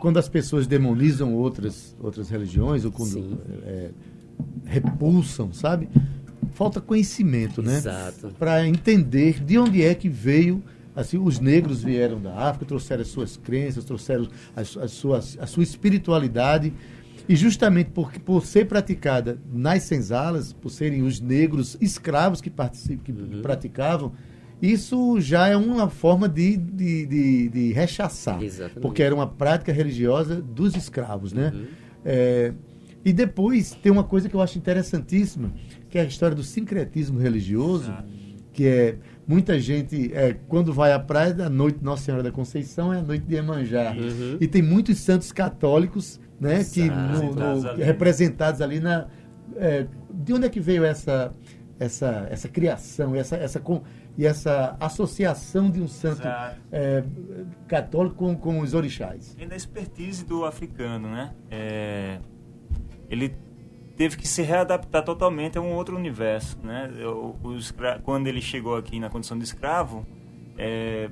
quando 0.00 0.16
as 0.16 0.30
pessoas 0.30 0.66
demonizam 0.66 1.34
outras, 1.34 1.94
outras 2.00 2.30
religiões, 2.30 2.86
ou 2.86 2.90
quando 2.90 3.38
é, 3.66 3.90
repulsam, 4.64 5.52
sabe? 5.52 5.86
Falta 6.54 6.80
conhecimento, 6.80 7.62
né? 7.62 7.76
Exato. 7.76 8.28
Para 8.38 8.66
entender 8.66 9.44
de 9.44 9.58
onde 9.58 9.84
é 9.84 9.94
que 9.94 10.08
veio. 10.08 10.62
Assim, 10.96 11.18
os 11.18 11.40
negros 11.40 11.82
vieram 11.82 12.20
da 12.20 12.34
África, 12.34 12.64
trouxeram 12.66 13.02
as 13.02 13.08
suas 13.08 13.36
crenças, 13.36 13.84
trouxeram 13.84 14.28
as, 14.56 14.76
as 14.78 14.92
suas, 14.92 15.38
a 15.40 15.46
sua 15.46 15.62
espiritualidade. 15.62 16.72
E 17.28 17.36
justamente 17.36 17.90
por, 17.90 18.12
por 18.20 18.44
ser 18.44 18.66
praticada 18.66 19.38
nas 19.52 19.84
senzalas, 19.84 20.52
por 20.52 20.70
serem 20.70 21.02
os 21.02 21.20
negros 21.20 21.76
escravos 21.80 22.40
que, 22.40 22.50
participam, 22.50 23.02
que 23.02 23.12
praticavam, 23.40 24.12
isso 24.60 25.20
já 25.20 25.48
é 25.48 25.56
uma 25.56 25.90
forma 25.90 26.28
de, 26.28 26.56
de, 26.56 27.06
de, 27.06 27.48
de 27.48 27.72
rechaçar. 27.72 28.40
Exatamente. 28.42 28.80
Porque 28.80 29.02
era 29.02 29.14
uma 29.14 29.26
prática 29.26 29.72
religiosa 29.72 30.40
dos 30.40 30.76
escravos, 30.76 31.32
né? 31.32 31.52
Uhum. 31.54 31.66
É, 32.04 32.52
e 33.04 33.12
depois 33.12 33.72
tem 33.72 33.90
uma 33.90 34.04
coisa 34.04 34.28
que 34.28 34.34
eu 34.34 34.40
acho 34.40 34.56
interessantíssima, 34.58 35.52
que 35.90 35.98
é 35.98 36.02
a 36.02 36.04
história 36.04 36.36
do 36.36 36.44
sincretismo 36.44 37.18
religioso, 37.18 37.92
que 38.52 38.66
é 38.66 38.96
muita 39.26 39.58
gente, 39.60 40.10
é, 40.14 40.34
quando 40.48 40.72
vai 40.72 40.92
à 40.92 40.98
praia, 40.98 41.46
a 41.46 41.50
noite 41.50 41.78
Nossa 41.82 42.04
Senhora 42.04 42.22
da 42.22 42.30
Conceição 42.32 42.92
é 42.92 42.98
a 42.98 43.02
noite 43.02 43.24
de 43.24 43.34
Iemanjá. 43.34 43.92
Uhum. 43.92 44.36
E 44.40 44.46
tem 44.46 44.62
muitos 44.62 44.98
santos 45.00 45.30
católicos, 45.32 46.20
né, 46.40 46.64
que 46.64 46.88
no- 46.90 47.32
no- 47.34 47.60
Representados 47.60 47.64
ali. 47.66 47.82
representados 47.82 48.60
ali 48.60 48.80
na. 48.80 49.06
é, 49.56 49.86
de 50.12 50.32
onde 50.32 50.46
é 50.46 50.48
que 50.48 50.60
veio 50.60 50.84
essa 50.84 51.32
essa 51.78 52.26
essa 52.30 52.48
criação, 52.48 53.14
essa 53.14 53.36
essa 53.36 53.58
com, 53.60 53.82
e 54.16 54.26
essa 54.26 54.76
associação 54.78 55.70
de 55.70 55.80
um 55.80 55.88
santo 55.88 56.22
é, 56.70 57.02
católico 57.66 58.14
com, 58.16 58.36
com 58.36 58.60
os 58.60 58.74
orixás? 58.74 59.34
Vem 59.38 59.48
da 59.48 59.56
expertise 59.56 60.24
do 60.24 60.44
africano, 60.44 61.08
né? 61.10 61.32
É, 61.50 62.18
ele 63.10 63.34
teve 64.02 64.16
que 64.16 64.26
se 64.26 64.42
readaptar 64.42 65.04
totalmente 65.04 65.56
a 65.56 65.60
um 65.60 65.74
outro 65.74 65.96
universo, 65.96 66.58
né? 66.60 66.90
O- 67.04 67.36
o 67.44 67.56
escra- 67.56 68.00
quando 68.02 68.26
ele 68.26 68.40
chegou 68.40 68.74
aqui 68.76 68.98
na 68.98 69.08
condição 69.08 69.38
de 69.38 69.44
escravo, 69.44 70.04
é, 70.58 71.08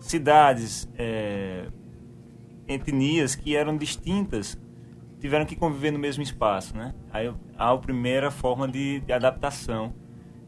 cidades, 0.00 0.88
é, 0.98 1.66
etnias 2.66 3.36
que 3.36 3.54
eram 3.54 3.76
distintas 3.76 4.58
tiveram 5.20 5.44
que 5.46 5.54
conviver 5.54 5.92
no 5.92 6.00
mesmo 6.00 6.20
espaço, 6.20 6.76
né? 6.76 6.92
Aí 7.12 7.32
há 7.56 7.70
a 7.70 7.78
primeira 7.78 8.28
forma 8.28 8.66
de, 8.66 8.98
de 8.98 9.12
adaptação 9.12 9.94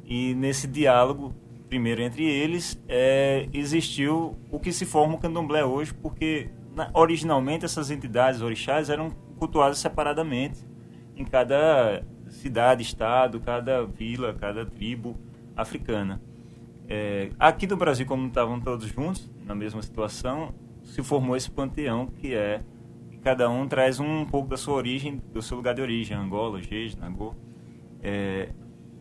e 0.04 0.34
nesse 0.34 0.66
diálogo 0.66 1.32
primeiro 1.68 2.02
entre 2.02 2.24
eles 2.24 2.76
é, 2.88 3.48
existiu 3.52 4.36
o 4.50 4.58
que 4.58 4.72
se 4.72 4.84
forma 4.84 5.14
o 5.14 5.18
candomblé 5.18 5.64
hoje, 5.64 5.94
porque 5.94 6.48
na- 6.74 6.90
originalmente 6.92 7.64
essas 7.64 7.88
entidades 7.92 8.40
orixás 8.40 8.90
eram 8.90 9.10
cultuadas 9.38 9.78
separadamente 9.78 10.58
em 11.16 11.24
cada 11.24 12.02
cidade, 12.28 12.82
estado, 12.82 13.40
cada 13.40 13.84
vila, 13.84 14.34
cada 14.34 14.64
tribo 14.66 15.16
africana. 15.56 16.20
É, 16.88 17.30
aqui 17.38 17.66
no 17.66 17.76
Brasil, 17.76 18.04
como 18.06 18.26
estavam 18.26 18.60
todos 18.60 18.86
juntos, 18.88 19.30
na 19.44 19.54
mesma 19.54 19.80
situação, 19.82 20.54
se 20.82 21.02
formou 21.02 21.36
esse 21.36 21.50
panteão 21.50 22.06
que 22.06 22.34
é 22.34 22.62
cada 23.22 23.48
um 23.48 23.66
traz 23.66 23.98
um 23.98 24.26
pouco 24.26 24.48
da 24.48 24.56
sua 24.56 24.74
origem, 24.74 25.20
do 25.32 25.40
seu 25.40 25.56
lugar 25.56 25.74
de 25.74 25.80
origem, 25.80 26.14
Angola, 26.14 26.60
Jeje, 26.60 26.98
Nagô. 26.98 27.34
É, 28.02 28.50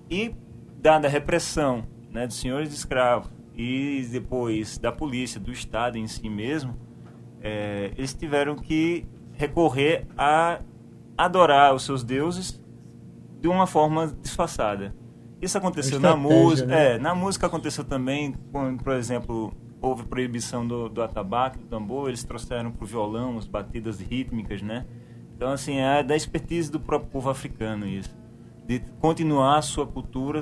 e 0.10 0.34
dada 0.79 1.10
a 1.10 1.12
repressão 1.12 1.86
né, 2.10 2.25
dos 2.25 2.38
senhores 2.38 2.70
de 2.70 2.75
escravos 2.75 3.29
e 3.53 4.08
depois 4.10 4.77
da 4.77 4.93
polícia, 4.93 5.41
do 5.41 5.51
Estado 5.51 5.98
em 5.98 6.08
si 6.08 6.29
mesmo, 6.29 6.77
é, 7.41 7.91
eles 7.98 8.13
tiveram 8.13 8.55
que 8.55 9.05
recorrer 9.34 10.08
a 10.17 10.62
adorar 11.17 11.74
os 11.74 11.84
seus 11.84 12.03
deuses 12.03 12.62
de 13.39 13.48
uma 13.48 13.67
forma 13.67 14.15
disfarçada. 14.22 14.96
Isso 15.41 15.58
aconteceu 15.58 16.00
na 16.00 16.15
música, 16.15 16.67
né? 16.67 16.96
é, 16.96 16.98
na 16.98 17.13
música 17.13 17.48
aconteceu 17.48 17.84
também, 17.84 18.34
quando, 18.51 18.82
por 18.82 18.93
exemplo, 18.93 19.53
houve 19.82 20.03
proibição 20.03 20.65
do, 20.65 20.88
do 20.88 21.01
atabaque, 21.01 21.60
do 21.60 21.65
tambor, 21.65 22.08
eles 22.08 22.24
trouxeram 22.24 22.72
para 22.72 22.84
o 22.84 22.88
violão 22.88 23.38
as 23.38 23.46
batidas 23.46 24.00
rítmicas, 24.00 24.62
né? 24.62 24.86
Então, 25.36 25.51
assim, 25.51 25.79
é 25.79 26.01
da 26.01 26.15
expertise 26.15 26.72
do 26.72 26.79
próprio 26.79 27.12
povo 27.12 27.29
africano 27.29 27.86
isso. 27.86 28.15
De 28.65 28.79
continuar 29.01 29.58
a 29.58 29.62
sua 29.62 29.86
cultura, 29.86 30.39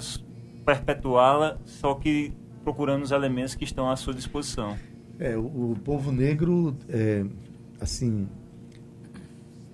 perpetuá-la, 0.63 1.57
só 1.65 1.95
que 1.95 2.31
procurando 2.63 3.01
os 3.01 3.09
elementos 3.09 3.55
que 3.55 3.63
estão 3.63 3.89
à 3.89 3.95
sua 3.95 4.13
disposição. 4.13 4.77
É, 5.17 5.35
o, 5.35 5.71
o 5.71 5.75
povo 5.83 6.11
negro, 6.11 6.75
é, 6.87 7.25
assim, 7.79 8.29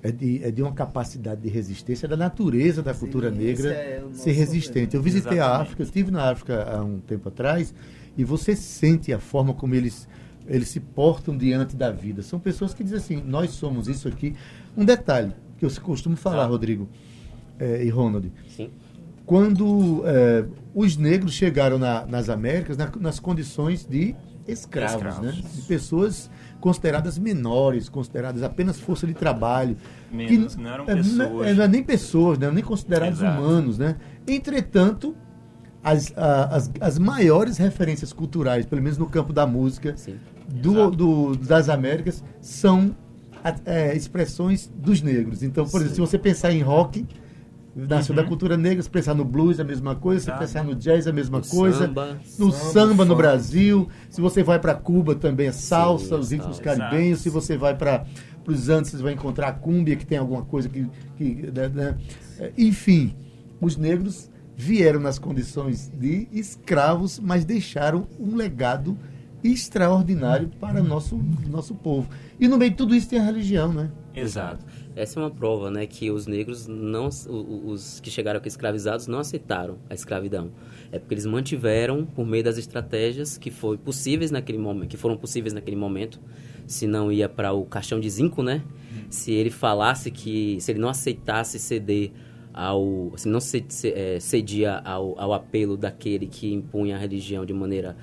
é 0.04 0.12
de, 0.12 0.44
é 0.44 0.51
de 0.51 0.62
uma 0.62 0.72
capacidade 0.74 1.42
de 1.42 1.50
resistência 1.50 2.08
da 2.08 2.16
natureza 2.16 2.82
da 2.84 2.94
cultura 2.94 3.30
esse 3.30 3.38
negra 3.38 3.74
é 3.74 4.04
ser 4.13 4.32
resistente. 4.32 4.96
Eu 4.96 5.01
visitei 5.01 5.34
a 5.39 5.44
Exatamente. 5.44 5.62
África, 5.63 5.82
eu 5.82 5.86
estive 5.86 6.12
na 6.12 6.30
África 6.30 6.63
há 6.72 6.84
um 6.84 7.00
tempo 7.00 7.27
atrás, 7.30 7.74
e 8.18 8.24
você 8.24 8.56
sente 8.56 9.12
a 9.13 9.20
forma 9.20 9.54
como 9.54 9.74
eles, 9.75 10.08
eles 10.48 10.68
se 10.70 10.80
portam 10.80 11.36
diante 11.38 11.75
da 11.75 11.92
vida. 11.92 12.22
São 12.22 12.39
pessoas 12.39 12.74
que 12.74 12.84
dizem 12.84 12.98
assim, 13.00 13.24
nós 13.25 13.50
somos 13.51 13.88
isso 13.88 14.08
aqui. 14.08 14.36
Um 14.75 14.86
detalhe 14.86 15.34
que 15.58 15.66
eu 15.66 15.72
costumo 15.82 16.16
falar, 16.16 16.44
Tá. 16.44 16.50
Rodrigo 16.50 16.88
é, 17.60 17.84
e 17.84 17.89
Ronald, 17.89 18.32
Sim. 18.56 18.70
quando 19.25 20.04
é, 20.06 20.46
os 20.74 20.96
negros 20.96 21.34
chegaram 21.34 21.77
na- 21.77 22.06
nas 22.06 22.30
Américas 22.30 22.77
na- 22.77 22.92
nas 23.00 23.20
condições 23.20 23.86
de 23.86 24.16
escravos, 24.48 24.96
Escravos. 24.96 25.25
né? 25.36 25.44
de 25.56 25.62
pessoas 25.63 26.30
consideradas 26.60 27.18
menores, 27.18 27.88
consideradas 27.90 28.44
apenas 28.44 28.80
força 28.80 29.06
de 29.08 29.14
trabalho. 29.14 29.78
Menos, 30.12 30.56
não 30.56 30.70
eram 30.70 30.84
é, 30.88 30.96
pessoas. 30.96 31.48
é, 31.48 31.54
não 31.54 31.64
é 31.64 31.68
nem 31.68 31.84
pessoas, 31.84 32.38
né? 32.38 32.52
nem 32.52 32.64
considerados 32.64 33.20
Exato. 33.20 33.42
humanos. 33.42 33.78
Né? 33.78 33.96
Entretanto, 34.28 35.16
as, 35.84 36.14
as, 36.16 36.72
as 36.82 37.00
maiores 37.00 37.58
referências 37.58 38.12
culturais, 38.12 38.66
pelo 38.66 38.82
menos 38.82 38.98
no 38.98 39.08
campo 39.08 39.32
da 39.32 39.46
música, 39.48 39.96
Sim. 39.96 40.16
do, 40.48 40.90
do- 40.92 41.36
das 41.38 41.70
Américas, 41.70 42.24
são 42.42 42.96
é, 43.66 43.96
expressões 43.96 44.70
dos 44.76 45.02
negros. 45.02 45.44
Então, 45.44 45.66
por 45.66 45.78
exemplo, 45.82 45.96
se 45.96 46.02
você 46.02 46.18
pensar 46.18 46.52
em 46.52 46.62
rock, 46.62 47.06
nasceu 47.77 48.15
da 48.15 48.24
cultura 48.24 48.57
negra, 48.57 48.81
se 48.81 48.89
pensar 48.89 49.13
no 49.13 49.24
blues, 49.24 49.60
a 49.60 49.63
mesma 49.63 49.96
coisa, 49.96 50.22
se 50.22 50.29
Uhum. 50.29 50.36
Exato. 50.36 50.48
pensar 50.48 50.63
no 50.63 50.75
jazz, 50.75 51.05
a 51.07 51.13
mesma 51.13 51.39
No 51.39 51.46
coisa. 51.48 51.86
samba. 51.88 52.17
No 52.39 52.51
Samba, 52.51 52.72
samba, 52.72 53.05
no. 53.05 53.15
Brasil. 53.15 53.88
Se 54.10 54.19
você 54.22 54.41
vai 54.43 54.60
para 54.60 54.74
Cuba, 54.74 55.13
também 55.15 55.48
é 55.48 55.51
salsa, 55.51 56.15
Sim, 56.15 56.22
os 56.22 56.31
ritmos 56.31 56.57
salsa. 56.57 56.75
caribenhos. 56.77 57.19
Se 57.19 57.29
você 57.29 57.55
vai 57.57 57.75
para 57.75 58.05
os 58.48 58.69
Andes, 58.69 58.91
você 58.91 59.03
vai 59.03 59.13
encontrar 59.13 59.50
a 59.50 59.51
cúmbia, 59.53 59.96
que 59.96 60.05
tem 60.05 60.17
alguma 60.17 60.43
coisa 60.43 60.67
que. 60.69 60.88
que 61.17 61.51
né, 61.53 61.67
né? 61.69 61.98
É, 62.39 62.51
Enfim, 62.57 63.13
os 63.62 63.75
negros 63.77 64.29
vieram 64.55 65.00
nas 65.00 65.19
condições 65.19 65.91
de 66.00 66.27
escravos, 66.31 67.19
mas 67.19 67.46
deixaram 67.46 68.07
um 68.19 68.36
legado 68.36 68.98
extraordinário 69.43 70.50
para 70.60 70.81
o 70.81 70.84
nosso, 70.84 71.19
nosso 71.48 71.75
povo. 71.75 72.07
E 72.39 72.48
no 72.48 72.57
meio 72.57 72.72
de 72.72 72.77
tudo 72.77 72.96
isso 72.96 73.10
tem 73.10 73.19
a 73.19 73.24
religião, 73.24 73.72
né? 73.74 73.89
Exato. 74.15 74.65
Essa 74.98 75.20
é 75.20 75.24
uma 75.24 75.30
prova, 75.30 75.70
né, 75.70 75.86
que 75.86 76.10
os 76.10 76.25
negros 76.25 76.66
não, 76.68 77.08
os 77.08 78.00
que 78.00 78.10
chegaram 78.10 78.39
aqui 78.39 78.48
escravizados 78.48 79.06
não 79.06 79.20
aceitaram 79.20 79.77
a 79.88 79.94
escravidão. 79.94 80.50
É 80.92 80.98
porque 80.98 81.13
eles 81.13 81.25
mantiveram 81.25 82.04
por 82.04 82.25
meio 82.25 82.44
das 82.44 82.58
estratégias 82.58 83.38
que 83.38 83.51
foi 83.51 83.77
possíveis 83.77 84.32
naquele 84.32 84.58
momento, 84.58 84.89
que 84.89 84.98
foram 84.98 85.16
possíveis 85.16 85.54
naquele 85.54 85.75
momento. 85.75 86.20
Se 86.66 86.88
não 86.88 87.12
ia 87.12 87.30
para 87.30 87.54
o 87.54 87.63
caixão 87.66 88.00
de 88.00 88.10
zinco, 88.10 88.42
né? 88.42 88.63
Se 89.10 89.32
ele 89.32 89.51
falasse 89.51 90.10
que, 90.10 90.58
se 90.60 90.72
ele 90.72 90.80
não 90.80 90.89
aceitasse 90.89 91.60
ceder 91.60 92.12
ao 92.54 93.12
assim, 93.13 93.30
não 93.30 93.39
cedia 94.20 94.80
ao, 94.80 95.18
ao 95.20 95.32
apelo 95.32 95.77
daquele 95.77 96.25
que 96.25 96.51
impunha 96.51 96.96
a 96.96 97.00
religião 97.00 97.46
de 97.46 97.54
maneira 97.54 97.96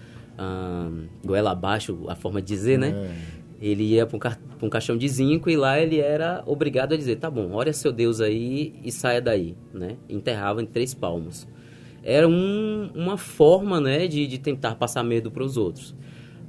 goela 1.24 1.52
abaixo, 1.52 2.04
a 2.08 2.14
forma 2.14 2.40
de 2.40 2.48
dizer, 2.48 2.78
né? 2.78 2.90
É. 2.90 3.14
Ele 3.60 3.84
ia 3.84 4.06
para 4.06 4.16
um, 4.16 4.18
ca 4.18 4.38
caixão 4.70 4.96
de 4.96 5.08
zinco 5.08 5.48
e 5.48 5.56
lá 5.56 5.78
ele 5.78 5.98
era 5.98 6.42
obrigado 6.46 6.94
a 6.94 6.96
dizer, 6.96 7.16
tá 7.16 7.30
bom, 7.30 7.52
olha 7.52 7.72
seu 7.72 7.92
Deus 7.92 8.20
aí 8.20 8.74
e 8.82 8.90
saia 8.90 9.20
daí, 9.20 9.56
né? 9.72 9.96
Enterrava 10.08 10.62
em 10.62 10.66
três 10.66 10.94
palmos. 10.94 11.46
Era 12.02 12.28
um, 12.28 12.90
uma 12.94 13.16
forma, 13.16 13.80
né, 13.80 14.06
de, 14.06 14.26
de 14.26 14.38
tentar 14.38 14.74
passar 14.74 15.02
medo 15.02 15.30
para 15.30 15.42
os 15.42 15.56
outros. 15.56 15.94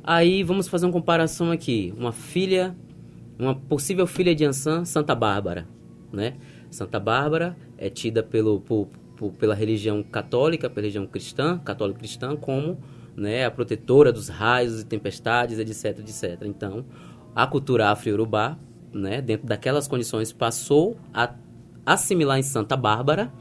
Aí 0.03 0.43
vamos 0.43 0.67
fazer 0.67 0.85
uma 0.85 0.91
comparação 0.91 1.51
aqui. 1.51 1.93
Uma 1.97 2.11
filha, 2.11 2.75
uma 3.39 3.55
possível 3.55 4.05
filha 4.05 4.35
de 4.35 4.43
Ansan, 4.43 4.83
Santa 4.83 5.15
Bárbara, 5.15 5.67
né? 6.11 6.35
Santa 6.69 6.99
Bárbara 6.99 7.55
é 7.77 7.89
tida 7.89 8.21
pelo, 8.21 8.59
por, 8.59 8.89
por, 9.15 9.31
pela 9.31 9.55
religião 9.55 10.03
católica, 10.03 10.69
pela 10.69 10.81
religião 10.81 11.07
cristã, 11.07 11.57
católica 11.59 11.99
cristã, 11.99 12.35
como 12.35 12.77
né, 13.15 13.45
a 13.45 13.51
protetora 13.51 14.11
dos 14.11 14.27
raios 14.27 14.81
e 14.81 14.85
tempestades, 14.85 15.57
etc, 15.59 15.99
etc. 15.99 16.41
Então, 16.45 16.85
a 17.35 17.47
cultura 17.47 17.89
afro-urubá, 17.89 18.57
né, 18.93 19.21
dentro 19.21 19.47
daquelas 19.47 19.87
condições, 19.87 20.31
passou 20.31 20.97
a 21.13 21.33
assimilar 21.85 22.39
em 22.39 22.43
Santa 22.43 22.75
Bárbara 22.75 23.31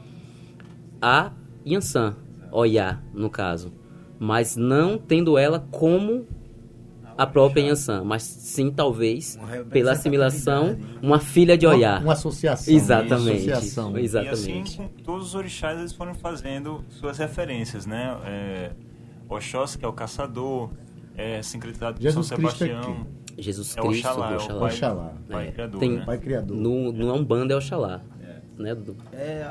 a 1.01 1.31
Yansan, 1.65 2.15
Oiá, 2.51 3.01
no 3.13 3.29
caso, 3.29 3.73
mas 4.19 4.55
não 4.55 4.97
tendo 4.97 5.37
ela 5.37 5.59
como 5.71 6.25
a 7.17 7.25
própria 7.25 7.61
Yansan, 7.61 8.03
mas 8.03 8.23
sim, 8.23 8.69
talvez, 8.71 9.39
pela 9.69 9.93
assimilação, 9.93 10.77
uma 11.01 11.19
filha 11.19 11.57
de 11.57 11.65
Oiá. 11.65 11.93
Uma, 11.93 12.01
uma 12.01 12.13
associação. 12.13 12.73
Exatamente. 12.73 13.47
Uma 13.47 13.57
associação. 13.57 13.97
Exatamente. 13.97 14.79
E 14.79 14.83
assim, 14.83 14.89
todos 15.03 15.27
os 15.27 15.35
orixás 15.35 15.79
eles 15.79 15.93
foram 15.93 16.13
fazendo 16.13 16.83
suas 16.89 17.17
referências, 17.17 17.85
né? 17.85 18.17
É, 18.25 18.71
Oxóssi, 19.29 19.77
que 19.77 19.85
é 19.85 19.87
o 19.87 19.93
caçador, 19.93 20.71
é 21.15 21.41
sincretizado 21.41 21.99
por 21.99 22.11
São 22.11 22.21
é 22.21 22.25
Sebastião. 22.25 23.07
É 23.37 23.41
Jesus 23.41 23.75
Cristo, 23.75 24.07
é 24.07 24.11
Oxalá, 24.11 24.35
Oxalá. 24.35 24.53
É 24.53 24.55
o 24.55 24.59
pai, 24.59 24.73
Oxalá. 24.73 25.13
pai, 25.29 25.47
é. 25.47 25.51
criador, 25.51 25.79
Tem, 25.79 25.91
né? 25.91 26.05
pai 26.05 26.17
criador. 26.17 26.57
No, 26.57 26.91
no 26.91 27.13
Umbanda 27.13 27.53
é 27.53 27.57
Oxalá. 27.57 28.01
Né? 28.57 28.75
É, 29.11 29.45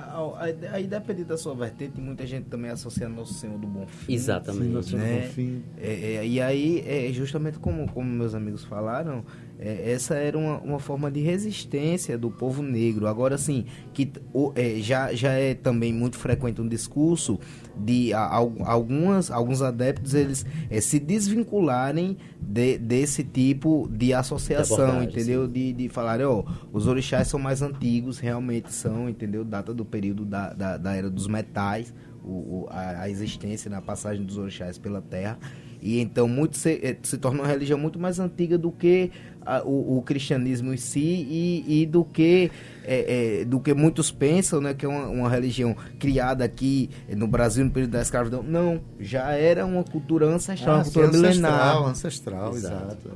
aí 0.73 0.87
depende 0.87 1.25
da 1.25 1.37
sua 1.37 1.55
vertente, 1.55 2.01
muita 2.01 2.27
gente 2.27 2.47
também 2.47 2.71
associa 2.71 3.07
Nosso 3.09 3.35
Senhor 3.35 3.59
do 3.59 3.67
Bom 3.67 3.87
Fim. 3.87 4.15
Exatamente. 4.15 4.87
Sim, 4.87 4.97
né? 4.97 5.21
Fim. 5.33 5.63
É, 5.77 6.17
é, 6.17 6.27
e 6.27 6.41
aí, 6.41 6.83
é, 6.87 7.13
justamente 7.13 7.59
como, 7.59 7.91
como 7.93 8.09
meus 8.09 8.35
amigos 8.35 8.65
falaram, 8.65 9.23
é, 9.59 9.93
essa 9.93 10.15
era 10.15 10.37
uma, 10.37 10.59
uma 10.59 10.79
forma 10.79 11.11
de 11.11 11.21
resistência 11.21 12.19
do 12.19 12.31
povo 12.31 12.63
negro. 12.63 13.07
Agora, 13.07 13.35
assim, 13.35 13.65
que 13.93 14.11
o, 14.33 14.53
é, 14.55 14.77
já, 14.81 15.15
já 15.15 15.33
é 15.33 15.55
também 15.55 15.93
muito 15.93 16.17
frequente 16.17 16.61
um 16.61 16.69
discurso 16.69 17.39
de 17.77 18.13
a, 18.13 18.21
a, 18.21 18.37
algumas, 18.37 19.31
alguns 19.31 19.63
adeptos 19.63 20.15
eles 20.15 20.45
é, 20.71 20.81
se 20.81 20.99
desvincularem 20.99 22.17
de, 22.41 22.79
desse 22.79 23.23
tipo 23.23 23.89
de 23.91 24.13
associação, 24.13 25.03
entendeu? 25.03 25.47
De, 25.47 25.73
de 25.73 25.89
falarem, 25.89 26.27
ó, 26.27 26.45
os 26.73 26.87
orixás 26.87 27.29
são 27.29 27.39
mais 27.39 27.63
antigos, 27.63 28.19
realmente 28.19 28.73
são, 28.73 29.09
entendeu? 29.09 29.45
Data 29.45 29.73
do 29.73 29.85
período 29.85 30.25
da, 30.25 30.53
da, 30.53 30.77
da 30.77 30.95
era 30.95 31.09
dos 31.09 31.27
metais, 31.27 31.95
o, 32.25 32.67
a, 32.71 33.03
a 33.03 33.11
existência 33.11 33.71
na 33.71 33.81
passagem 33.81 34.25
dos 34.25 34.39
orixás 34.39 34.79
pela 34.79 35.01
terra. 35.01 35.39
E 35.85 36.01
então 36.01 36.27
muito 36.27 36.57
se, 36.57 36.81
eh, 36.83 36.97
se 37.03 37.19
torna 37.19 37.43
uma 37.43 37.47
religião 37.47 37.79
muito 37.79 37.99
mais 37.99 38.19
antiga 38.19 38.57
do 38.57 38.73
que 38.73 39.11
a, 39.45 39.63
o, 39.63 39.99
o, 39.99 40.03
cristianismo 40.03 40.73
em 40.73 40.77
si 40.77 41.01
e, 41.01 41.83
e 41.83 41.87
do 41.87 42.05
que 42.05 42.51
é, 42.85 43.41
é, 43.41 43.45
do 43.45 43.61
que 43.61 43.73
muitos 43.75 44.11
pensam, 44.11 44.61
né, 44.61 44.75
que 44.75 44.85
é 44.85 44.89
uma, 44.89 45.07
uma, 45.09 45.29
religião 45.29 45.77
criada 45.99 46.45
aqui 46.45 46.91
no 47.17 47.27
Brasil 47.27 47.65
no 47.65 47.71
período 47.71 47.93
da 47.93 48.03
escravidão. 48.03 48.43
Não, 48.43 48.81
já 49.01 49.33
era 49.33 49.65
uma 49.65 49.85
cultura 49.85 50.27
ancestral, 50.27 50.77
ah, 50.77 50.79
uma 50.79 50.85
cultura 50.85 51.09
milenar. 51.09 51.77
Ancestral, 51.85 52.55
exato. 52.55 53.09
exato. 53.09 53.11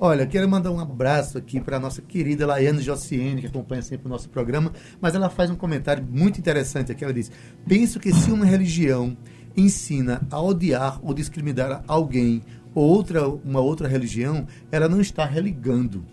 Olha, 0.00 0.26
quero 0.26 0.48
mandar 0.48 0.72
um 0.72 0.80
abraço 0.80 1.38
aqui 1.38 1.60
para 1.60 1.76
a 1.76 1.80
nossa 1.80 2.02
querida 2.02 2.46
Laiane 2.46 2.82
Jociene, 2.82 3.40
que 3.40 3.46
acompanha 3.46 3.80
sempre 3.80 4.06
o 4.06 4.10
nosso 4.10 4.28
programa, 4.28 4.72
mas 5.00 5.14
ela 5.14 5.30
faz 5.30 5.50
um 5.50 5.54
comentário 5.54 6.04
muito 6.04 6.38
interessante 6.38 6.90
aqui. 6.90 7.04
Ela 7.04 7.12
diz: 7.12 7.30
Penso 7.66 8.00
que 8.00 8.12
se 8.12 8.30
uma 8.32 8.44
religião 8.44 9.16
ensina 9.56 10.20
a 10.30 10.42
odiar 10.42 10.98
ou 11.02 11.14
discriminar 11.14 11.84
alguém 11.86 12.42
outra, 12.74 13.28
uma 13.28 13.60
outra 13.60 13.88
religião, 13.88 14.46
ela 14.70 14.88
não 14.88 15.00
está 15.00 15.24
religando, 15.24 16.04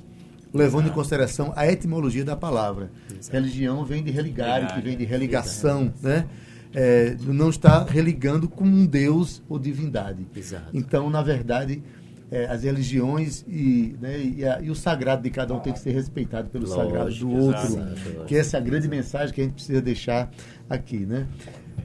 levando 0.54 0.88
em 0.88 0.92
consideração 0.92 1.54
a 1.56 1.68
etimologia 1.68 2.24
da 2.24 2.36
palavra. 2.36 2.92
Exato. 3.10 3.36
Religião 3.36 3.84
vem 3.86 4.04
de 4.04 4.12
religar, 4.12 4.74
que 4.74 4.82
vem 4.82 4.98
de 4.98 5.06
religação, 5.06 5.94
né? 6.02 6.28
É, 6.74 7.18
não 7.26 7.50
está 7.50 7.84
religando 7.84 8.48
com 8.48 8.64
um 8.64 8.86
Deus 8.86 9.44
ou 9.50 9.60
divindade. 9.60 10.26
Exato. 10.34 10.70
Então, 10.74 11.10
na 11.10 11.22
verdade, 11.22 11.84
é, 12.32 12.46
as 12.46 12.64
religiões 12.64 13.44
e, 13.46 13.94
né, 14.00 14.18
e, 14.18 14.46
a, 14.46 14.62
e, 14.62 14.70
o 14.70 14.76
sagrado 14.76 15.22
de 15.22 15.30
cada 15.30 15.54
um 15.54 15.60
tem 15.60 15.74
que 15.74 15.80
ser 15.80 15.92
respeitado 15.92 16.50
pelo 16.50 16.66
Lógico, 16.66 16.88
sagrado 16.88 17.14
do 17.14 17.30
outro. 17.30 17.66
Exato, 17.66 18.26
que 18.26 18.38
essa 18.38 18.56
é 18.56 18.60
a 18.60 18.64
grande 18.64 18.88
mensagem 18.88 19.36
que 19.36 19.42
a 19.42 19.44
gente 19.44 19.54
precisa 19.54 19.82
deixar 19.82 20.32
aqui, 20.70 21.00
né? 21.00 21.28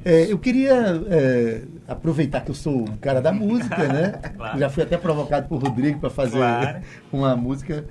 É, 0.05 0.31
eu 0.31 0.39
queria 0.39 1.03
é, 1.09 1.63
aproveitar 1.89 2.41
que 2.43 2.51
eu 2.51 2.55
sou 2.55 2.83
um 2.83 2.97
cara 2.97 3.21
da 3.21 3.33
música, 3.33 3.89
né? 3.89 4.13
claro. 4.37 4.59
Já 4.59 4.71
fui 4.71 4.83
até 4.83 4.97
provocado 4.97 5.49
por 5.49 5.63
Rodrigo 5.63 5.99
para 5.99 6.11
fazer 6.11 6.39
claro. 6.39 6.81
uma 7.13 7.37
música. 7.37 7.85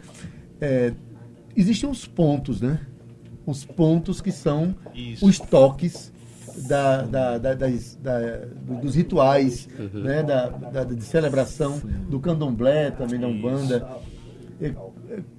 É, 0.62 0.94
existem 1.56 1.90
uns 1.90 2.08
pontos, 2.08 2.62
né? 2.62 2.80
Os 3.46 3.64
pontos 3.64 4.22
que 4.22 4.32
são 4.32 4.76
Isso. 4.94 5.26
os 5.26 5.40
toques 5.40 6.12
da, 6.68 7.02
da, 7.02 7.38
da, 7.38 7.54
das, 7.54 7.98
dos 8.82 8.96
rituais, 8.96 9.68
uhum. 9.78 10.02
né? 10.02 10.24
da, 10.24 10.84
de 10.84 11.04
celebração 11.04 11.82
do 12.10 12.20
candomblé, 12.20 12.92
também 12.92 13.20
da 13.20 13.28
Umbanda. 13.28 13.88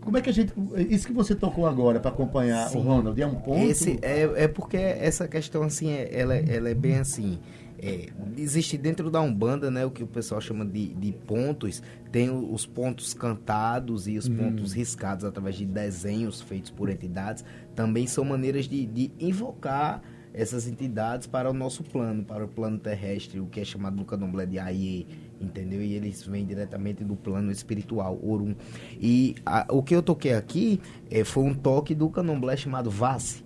Como 0.00 0.16
é 0.16 0.20
que 0.20 0.30
a 0.30 0.32
gente. 0.32 0.52
Isso 0.88 1.06
que 1.06 1.12
você 1.12 1.34
tocou 1.34 1.66
agora 1.66 2.00
para 2.00 2.10
acompanhar 2.10 2.68
Sim. 2.68 2.78
o 2.78 2.80
Ronald, 2.82 3.20
é 3.20 3.26
um 3.26 3.34
ponto? 3.34 3.58
Esse, 3.58 3.98
é, 4.02 4.44
é 4.44 4.48
porque 4.48 4.76
essa 4.76 5.26
questão, 5.26 5.62
assim, 5.62 5.90
é, 5.90 6.08
ela, 6.12 6.34
ela 6.36 6.68
é 6.68 6.74
bem 6.74 6.98
assim. 6.98 7.38
É, 7.78 8.08
existe 8.38 8.78
dentro 8.78 9.10
da 9.10 9.20
Umbanda, 9.20 9.70
né, 9.70 9.84
o 9.84 9.90
que 9.90 10.02
o 10.02 10.06
pessoal 10.06 10.40
chama 10.40 10.64
de, 10.64 10.94
de 10.94 11.12
pontos, 11.12 11.82
tem 12.10 12.30
os 12.30 12.64
pontos 12.64 13.12
cantados 13.12 14.08
e 14.08 14.16
os 14.16 14.26
hum. 14.26 14.36
pontos 14.36 14.72
riscados 14.72 15.26
através 15.26 15.56
de 15.56 15.66
desenhos 15.66 16.40
feitos 16.40 16.70
por 16.70 16.88
entidades, 16.88 17.44
também 17.74 18.06
são 18.06 18.24
maneiras 18.24 18.66
de, 18.66 18.86
de 18.86 19.12
invocar 19.20 20.02
essas 20.36 20.68
entidades 20.68 21.26
para 21.26 21.50
o 21.50 21.54
nosso 21.54 21.82
plano, 21.82 22.22
para 22.22 22.44
o 22.44 22.48
plano 22.48 22.78
terrestre, 22.78 23.40
o 23.40 23.46
que 23.46 23.58
é 23.58 23.64
chamado 23.64 23.96
no 23.96 24.04
candomblé 24.04 24.44
de 24.44 24.58
Aie, 24.58 25.06
entendeu? 25.40 25.82
E 25.82 25.94
eles 25.94 26.22
vêm 26.26 26.44
diretamente 26.44 27.02
do 27.02 27.16
plano 27.16 27.50
espiritual, 27.50 28.20
Orum. 28.22 28.54
E 29.00 29.34
a, 29.46 29.66
o 29.70 29.82
que 29.82 29.96
eu 29.96 30.02
toquei 30.02 30.34
aqui 30.34 30.78
é, 31.10 31.24
foi 31.24 31.42
um 31.42 31.54
toque 31.54 31.94
do 31.94 32.10
candomblé 32.10 32.54
chamado 32.54 32.90
Vase, 32.90 33.42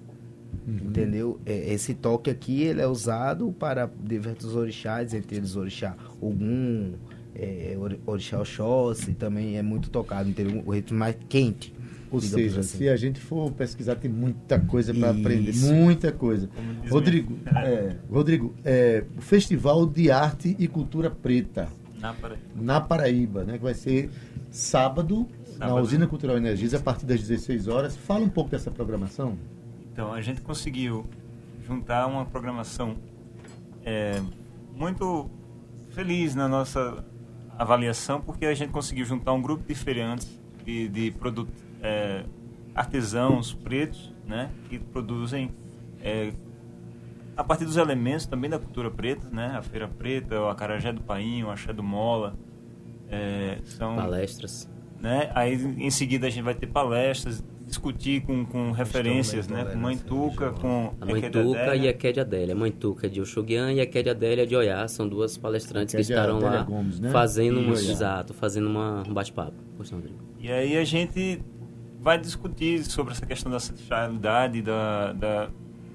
uhum. 0.67 0.89
entendeu? 0.89 1.41
É, 1.47 1.73
esse 1.73 1.95
toque 1.95 2.29
aqui 2.29 2.65
ele 2.65 2.83
é 2.83 2.89
usado 2.89 3.53
para 3.53 3.89
diversos 4.03 4.57
orixás, 4.57 5.15
entre 5.15 5.37
eles 5.37 5.55
orixá 5.55 5.97
Ogum, 6.21 6.95
é, 7.37 7.77
orixá 8.05 8.41
Oxóssi, 8.41 9.15
também 9.15 9.57
é 9.57 9.63
muito 9.63 9.91
tocado, 9.91 10.29
entendeu? 10.29 10.61
O 10.67 10.73
ritmo 10.73 10.99
mais 10.99 11.17
quente. 11.29 11.73
Ou 12.11 12.21
seja, 12.21 12.61
assim. 12.61 12.79
se 12.79 12.89
a 12.89 12.97
gente 12.97 13.21
for 13.21 13.53
pesquisar, 13.53 13.95
tem 13.95 14.11
muita 14.11 14.59
coisa 14.59 14.93
para 14.93 15.11
aprender, 15.11 15.55
muita 15.57 16.11
coisa. 16.11 16.51
Rodrigo, 16.89 17.39
é, 17.55 17.97
Rodrigo, 18.11 18.55
é, 18.65 19.05
o 19.17 19.21
Festival 19.21 19.87
de 19.87 20.11
Arte 20.11 20.57
e 20.59 20.67
Cultura 20.67 21.09
Preta 21.09 21.69
na 22.01 22.13
Paraíba, 22.13 22.45
na 22.57 22.81
Paraíba 22.81 23.45
né, 23.45 23.59
que 23.59 23.63
vai 23.63 23.75
ser 23.75 24.11
sábado, 24.51 25.29
sábado, 25.47 25.59
na 25.59 25.75
Usina 25.77 26.07
Cultural 26.07 26.37
Energias 26.37 26.75
a 26.75 26.81
partir 26.81 27.07
das 27.07 27.21
16 27.21 27.69
horas. 27.69 27.97
Fala 27.97 28.25
um 28.25 28.29
pouco 28.29 28.51
dessa 28.51 28.71
programação. 28.71 29.39
Então, 29.93 30.13
a 30.13 30.21
gente 30.21 30.41
conseguiu 30.41 31.07
juntar 31.65 32.07
uma 32.07 32.25
programação 32.25 32.97
é, 33.85 34.21
muito 34.75 35.31
feliz 35.91 36.35
na 36.35 36.49
nossa 36.49 37.05
avaliação, 37.57 38.21
porque 38.21 38.47
a 38.47 38.55
gente 38.55 38.71
conseguiu 38.71 39.05
juntar 39.05 39.33
um 39.33 39.43
grupo 39.43 39.63
de 39.69 39.75
feirantes 39.75 40.41
de, 40.65 40.89
de 40.89 41.11
produtos 41.13 41.70
é, 41.83 42.25
artesãos 42.75 43.53
pretos, 43.53 44.13
né, 44.27 44.51
que 44.69 44.79
produzem 44.79 45.51
é, 46.03 46.33
a 47.37 47.45
partir 47.45 47.65
dos 47.65 47.77
elementos 47.77 48.27
também 48.27 48.51
da 48.51 48.59
cultura 48.59 48.91
preta, 48.91 49.29
né, 49.31 49.55
a 49.57 49.63
feira 49.63 49.89
preta, 49.89 50.41
o 50.41 50.49
acarajé 50.49 50.93
do 50.93 51.01
painho, 51.01 51.47
o 51.47 51.51
axé 51.51 51.73
do 51.73 51.83
mola, 51.83 52.35
é, 53.09 53.59
são 53.65 53.97
palestras, 53.97 54.69
né, 55.01 55.31
aí 55.35 55.55
em 55.55 55.91
seguida 55.91 56.27
a 56.27 56.31
gente 56.31 56.45
vai 56.45 56.55
ter 56.55 56.67
palestras, 56.67 57.43
discutir 57.71 58.23
com, 58.23 58.45
com 58.45 58.73
referências, 58.73 59.47
né, 59.47 59.65
com 59.65 59.79
Mãe 59.79 59.97
Tuca, 59.97 60.51
com 60.51 60.93
a 61.01 61.07
Mãe 61.07 61.31
Tuca 61.31 61.77
e 61.77 61.89
a 61.89 61.93
Kédia 61.93 62.25
Adélia. 62.25 62.55
A 62.55 62.59
Mãe 62.59 62.73
Tuca 62.73 63.09
de 63.09 63.21
Oxuguian 63.21 63.73
e 63.73 63.81
a 63.81 63.87
Kédia 63.87 64.11
Adélia 64.11 64.45
de 64.45 64.57
Oiá 64.57 64.87
são 64.89 65.09
duas 65.09 65.39
palestrantes 65.39 65.95
que 65.95 66.01
estarão 66.01 66.41
lá 66.41 66.65
Gomes, 66.65 66.99
né? 66.99 67.11
fazendo 67.11 67.61
um, 67.61 67.73
exato, 67.73 68.35
fazendo 68.35 68.69
uma, 68.69 69.05
um 69.09 69.15
bate-papo. 69.15 69.55
E 70.41 70.51
aí 70.51 70.77
a 70.77 70.85
gente 70.85 71.41
vai 72.01 72.19
discutir 72.19 72.83
sobre 72.85 73.13
essa 73.13 73.27
questão 73.27 73.53
da 73.53 73.61
sexualidade, 73.61 74.63
da, 74.63 75.13
da, 75.13 75.51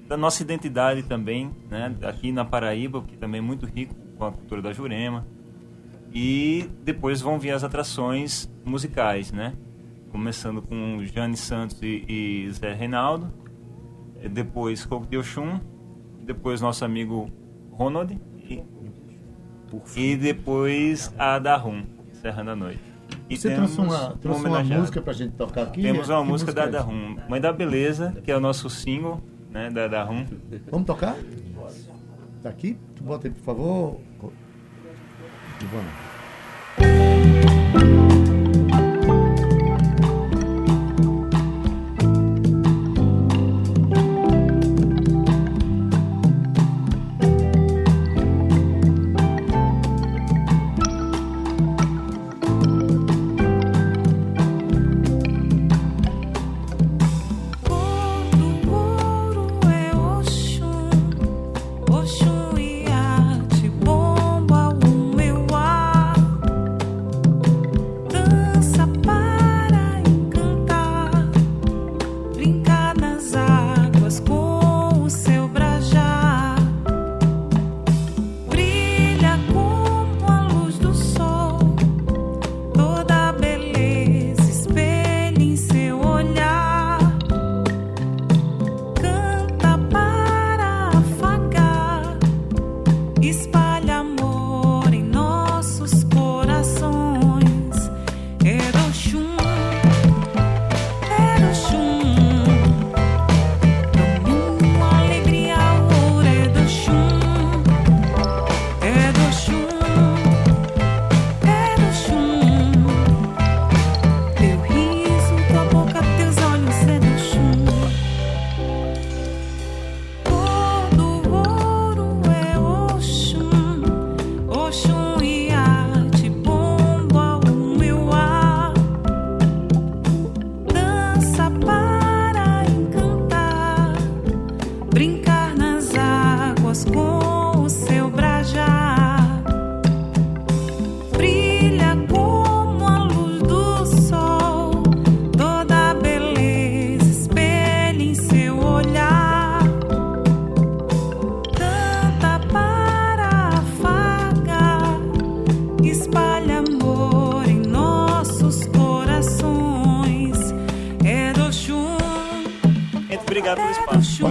da 0.08 0.16
nossa 0.16 0.42
identidade 0.42 1.02
também, 1.02 1.50
né? 1.68 1.94
Aqui 2.02 2.30
na 2.30 2.44
Paraíba, 2.44 3.02
que 3.02 3.16
também 3.16 3.40
é 3.40 3.42
muito 3.42 3.66
rico 3.66 3.94
com 4.16 4.24
a 4.24 4.32
cultura 4.32 4.62
da 4.62 4.72
Jurema. 4.72 5.26
E 6.12 6.70
depois 6.82 7.20
vão 7.20 7.38
vir 7.38 7.50
as 7.50 7.64
atrações 7.64 8.50
musicais, 8.64 9.32
né? 9.32 9.54
Começando 10.10 10.62
com 10.62 11.04
Jane 11.04 11.36
Santos 11.36 11.82
e, 11.82 12.04
e 12.08 12.50
Zé 12.52 12.72
Reinaldo. 12.72 13.32
Eh, 14.22 14.28
Depois 14.28 14.86
Coco 14.86 15.06
de 15.06 15.18
Oxum. 15.18 15.60
Depois 16.22 16.60
nosso 16.60 16.84
amigo 16.84 17.30
Ronald. 17.72 18.18
E, 18.48 18.62
e 19.96 20.16
depois 20.16 21.12
a 21.18 21.38
Darum, 21.38 21.84
Serrando 22.12 22.52
a 22.52 22.56
Noite. 22.56 22.95
E 23.28 23.36
Você 23.36 23.52
trouxe 23.54 23.80
uma, 23.80 24.10
trouxe 24.20 24.40
uma 24.40 24.48
homenageado. 24.50 24.80
música 24.80 25.02
pra 25.02 25.12
gente 25.12 25.32
tocar 25.32 25.62
aqui? 25.64 25.82
Temos 25.82 26.08
uma 26.08 26.22
Que 26.22 26.28
música 26.28 26.52
da 26.52 26.62
é 26.62 26.64
essa? 26.64 26.72
Darum, 26.78 27.16
Mãe 27.28 27.40
da 27.40 27.52
Beleza, 27.52 28.14
que 28.24 28.30
é 28.30 28.36
o 28.36 28.40
nosso 28.40 28.70
single, 28.70 29.20
né, 29.50 29.68
da 29.70 29.88
Darum. 29.88 30.24
Vamos 30.70 30.86
tocar? 30.86 31.16
Daqui? 32.42 32.78
Tu 32.94 33.02
bota 33.02 33.26
aí, 33.26 33.32
por 33.34 33.42
favor. 33.42 34.00
Ivana. 35.60 36.05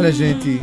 Olha, 0.05 0.11
gente, 0.13 0.61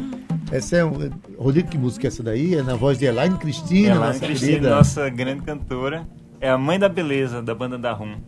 essa 0.53 0.77
é 0.77 0.85
um. 0.85 1.11
Rodrigo, 1.37 1.69
que 1.69 1.77
música 1.77 2.07
é 2.07 2.09
essa 2.09 2.23
daí? 2.23 2.55
É 2.55 2.63
na 2.63 2.77
voz 2.77 2.97
de 2.97 3.07
Elaine 3.07 3.37
Cristina, 3.39 3.89
Ela, 3.91 4.07
nossa 4.07 4.21
Cristina, 4.21 4.51
querida. 4.53 4.71
nossa 4.77 5.09
grande 5.09 5.43
cantora, 5.43 6.07
é 6.41 6.49
a 6.49 6.57
mãe 6.57 6.79
da 6.79 6.89
beleza 6.89 7.43
da 7.43 7.53
banda 7.53 7.77
Darum. 7.77 8.19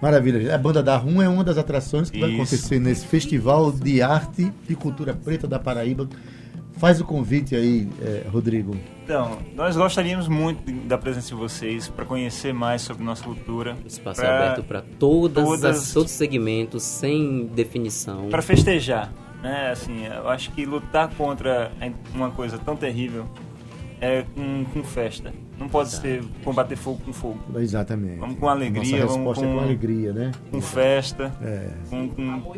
Maravilha. 0.00 0.40
gente. 0.40 0.50
A 0.52 0.58
banda 0.58 0.80
da 0.82 0.96
Rum 0.96 1.20
é 1.20 1.28
uma 1.28 1.42
das 1.42 1.58
atrações 1.58 2.08
que 2.10 2.20
vai 2.20 2.28
Isso. 2.30 2.40
acontecer 2.42 2.78
nesse 2.80 3.04
Festival 3.06 3.72
de 3.72 4.00
Arte 4.00 4.52
e 4.68 4.74
Cultura 4.76 5.12
Preta 5.14 5.46
da 5.48 5.58
Paraíba. 5.58 6.08
Faz 6.76 7.00
o 7.00 7.04
convite 7.04 7.54
aí, 7.56 7.88
eh, 8.00 8.24
Rodrigo. 8.32 8.76
Então, 9.04 9.38
nós 9.56 9.76
gostaríamos 9.76 10.26
muito 10.28 10.72
da 10.88 10.96
presença 10.98 11.28
de 11.28 11.34
vocês 11.34 11.88
para 11.88 12.04
conhecer 12.04 12.52
mais 12.54 12.82
sobre 12.82 13.04
nossa 13.04 13.22
cultura. 13.24 13.76
Espaço 13.86 14.20
pra- 14.20 14.36
aberto 14.52 14.64
para 14.64 14.82
todas, 15.00 15.44
todas- 15.44 15.64
as, 15.82 15.92
todos 15.92 16.10
os 16.10 16.16
segmentos, 16.16 16.82
sem 16.84 17.46
definição. 17.54 18.28
para 18.28 18.42
festejar, 18.42 19.12
né? 19.42 19.70
Assim, 19.70 20.06
eu 20.06 20.28
acho 20.28 20.50
que 20.52 20.64
lutar 20.64 21.08
contra 21.14 21.72
uma 22.14 22.30
coisa 22.30 22.58
tão 22.58 22.76
terrível 22.76 23.26
é 24.00 24.24
com, 24.34 24.64
com 24.72 24.82
festa. 24.84 25.32
Não 25.58 25.68
pode 25.68 25.90
ser 25.90 26.24
combater 26.42 26.74
fogo 26.74 27.00
com 27.04 27.12
fogo. 27.12 27.38
Exatamente. 27.60 28.18
Vamos 28.18 28.38
com 28.38 28.48
alegria, 28.48 29.02
Nossa 29.04 29.12
vamos 29.18 29.38
é 29.38 29.40
com- 29.42 29.54
com 29.54 29.60
alegria, 29.60 30.12
né? 30.12 30.32
Com 30.50 30.60
festa, 30.60 31.32
É. 31.40 31.68
com, 31.88 32.08
com... 32.08 32.52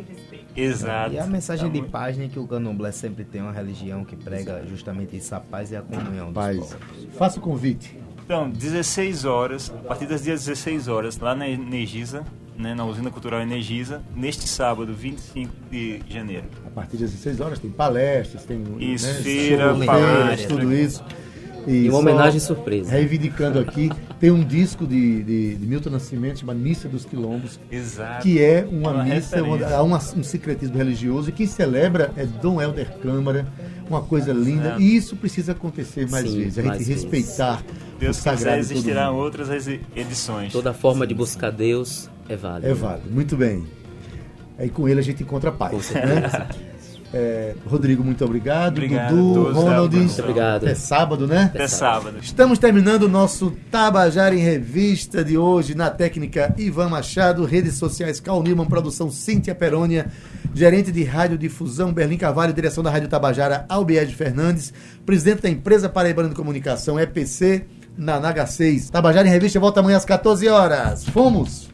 exato. 0.57 1.14
E 1.14 1.18
a 1.18 1.27
mensagem 1.27 1.70
de 1.70 1.83
Tá 1.83 1.88
paz, 1.88 2.16
né, 2.16 2.29
que 2.33 2.38
o 2.38 2.47
candomblé 2.47 2.92
sempre 2.92 3.25
tem 3.25 3.42
uma 3.42 3.53
religião 3.53 4.05
que 4.07 4.16
prega 4.16 4.64
justamente 4.66 5.16
isso, 5.16 5.35
a 5.35 5.40
paz 5.40 5.70
e 5.70 5.77
a 5.77 5.83
comunhão 5.83 6.27
dos 6.27 6.35
Paz. 6.35 6.57
povos. 6.57 6.77
Faça 7.18 7.38
o 7.38 7.42
convite. 7.42 7.99
Então, 8.25 8.49
16 8.49 9.27
horas, 9.27 9.70
a 9.70 9.87
partir 9.88 10.07
das 10.07 10.23
16 10.23 10.88
horas, 10.88 11.18
lá 11.18 11.35
na 11.35 11.47
Energisa, 11.47 12.25
né, 12.57 12.75
na 12.75 12.87
Usina 12.87 13.11
Cultural 13.11 13.42
Energisa, 13.42 14.01
neste 14.16 14.49
sábado, 14.49 14.94
25 14.94 15.53
de 15.70 16.01
janeiro. 16.09 16.44
A 16.75 16.81
partir 16.81 16.97
das 16.97 17.13
16 17.13 17.41
horas 17.41 17.59
tem 17.61 17.71
palestras, 17.71 18.43
tem 18.45 18.61
Isso, 18.81 19.07
né, 19.07 19.13
feira, 19.15 19.75
show, 19.77 19.85
palestra. 19.87 20.37
feiras, 20.37 20.47
tudo 20.47 20.75
isso. 20.75 21.05
E 21.67 21.89
uma 21.89 21.99
homenagem 22.01 22.41
surpresa. 22.41 22.91
Reivindicando 22.91 23.59
aqui, 23.61 23.91
tem 24.21 24.31
um 24.31 24.43
disco 24.45 24.87
de, 24.87 25.23
de, 25.23 25.55
de 25.55 25.67
Milton 25.67 25.89
Nascimento 25.91 26.41
chamado 26.41 26.59
Missa 26.59 26.89
dos 26.89 27.07
Quilombos, 27.07 27.59
Exato. 27.71 28.23
que 28.23 28.43
é 28.43 28.67
uma, 28.71 28.91
Uma 28.91 29.05
missa, 29.05 29.43
uma- 29.43 29.67
há 29.67 29.83
uma- 29.83 29.97
um 30.17 30.23
secretismo 30.23 30.77
religioso, 30.77 31.31
e 31.31 31.33
quem 31.33 31.47
celebra 31.47 32.13
é 32.17 32.27
Dom 32.27 32.61
Helder 32.61 32.99
Câmara, 32.99 33.47
uma 33.89 34.03
coisa 34.03 34.31
linda, 34.33 34.77
e 34.79 34.95
isso 34.97 35.17
precisa 35.17 35.53
acontecer 35.53 36.07
mais 36.11 36.29
Sim, 36.29 36.39
vezes, 36.41 36.59
a 36.59 36.63
gente 36.63 36.85
respeitar 36.85 37.63
Deus 37.99 38.19
o 38.19 38.21
sagrado 38.21 38.61
de 38.61 38.67
todo 38.69 38.73
existirão 38.77 39.17
outras 39.17 39.49
edi- 39.69 39.81
edições. 39.97 40.53
Toda 40.53 40.75
forma 40.75 41.07
de 41.07 41.15
buscar 41.15 41.51
Deus 41.51 42.11
é 42.29 42.37
válida. 42.37 42.69
É 42.69 42.75
válido, 42.75 43.09
muito 43.11 43.37
bem. 43.39 43.65
Aí 44.59 44.69
com 44.69 44.88
ele 44.88 45.01
a 45.01 45.03
gente 45.03 45.23
encontra 45.23 45.51
paz. 45.51 45.90
Né? 45.90 46.49
É, 47.17 47.55
Rodrigo, 47.64 48.03
muito 48.03 48.25
obrigado. 48.25 48.79
Obrigado 48.79 49.14
Dudu, 49.14 49.53
Ronald. 49.53 49.97
Muito 49.97 50.21
obrigado. 50.21 50.67
É 50.67 50.75
sábado, 50.75 51.29
né? 51.29 51.45
Até 51.55 51.69
sábado. 51.69 52.19
Estamos 52.21 52.59
terminando 52.59 53.05
o 53.05 53.09
nosso 53.09 53.53
Tabajara 53.71 54.35
em 54.35 54.38
Revista 54.38 55.25
de 55.25 55.38
hoje 55.38 55.77
na 55.77 55.90
técnica 55.90 56.53
Ivan 56.59 56.88
Machado, 56.88 57.45
redes 57.45 57.75
sociais 57.75 58.19
Cal 58.19 58.43
Newman, 58.43 58.67
produção 58.67 59.12
Cíntia 59.12 59.55
Perônia, 59.55 60.11
gerente 60.53 60.90
de 60.90 61.05
radiodifusão 61.05 61.93
Berlim 61.93 62.17
Carvalho, 62.17 62.53
direção 62.53 62.83
da 62.83 62.90
Rádio 62.90 63.09
Tabajara 63.09 63.64
Albiede 63.69 64.12
Fernandes, 64.12 64.73
presidente 65.07 65.43
da 65.43 65.49
empresa 65.49 65.88
Paraibana 65.88 66.31
de 66.31 66.35
Comunicação 66.35 66.99
EPC, 66.99 67.64
na 67.97 68.19
Naga 68.19 68.45
6. 68.45 68.90
Tabajara 68.90 69.29
em 69.29 69.31
Revista 69.31 69.61
volta 69.61 69.79
amanhã 69.79 69.99
às 69.99 70.05
14 70.05 70.49
horas. 70.49 71.05
Fomos! 71.05 71.74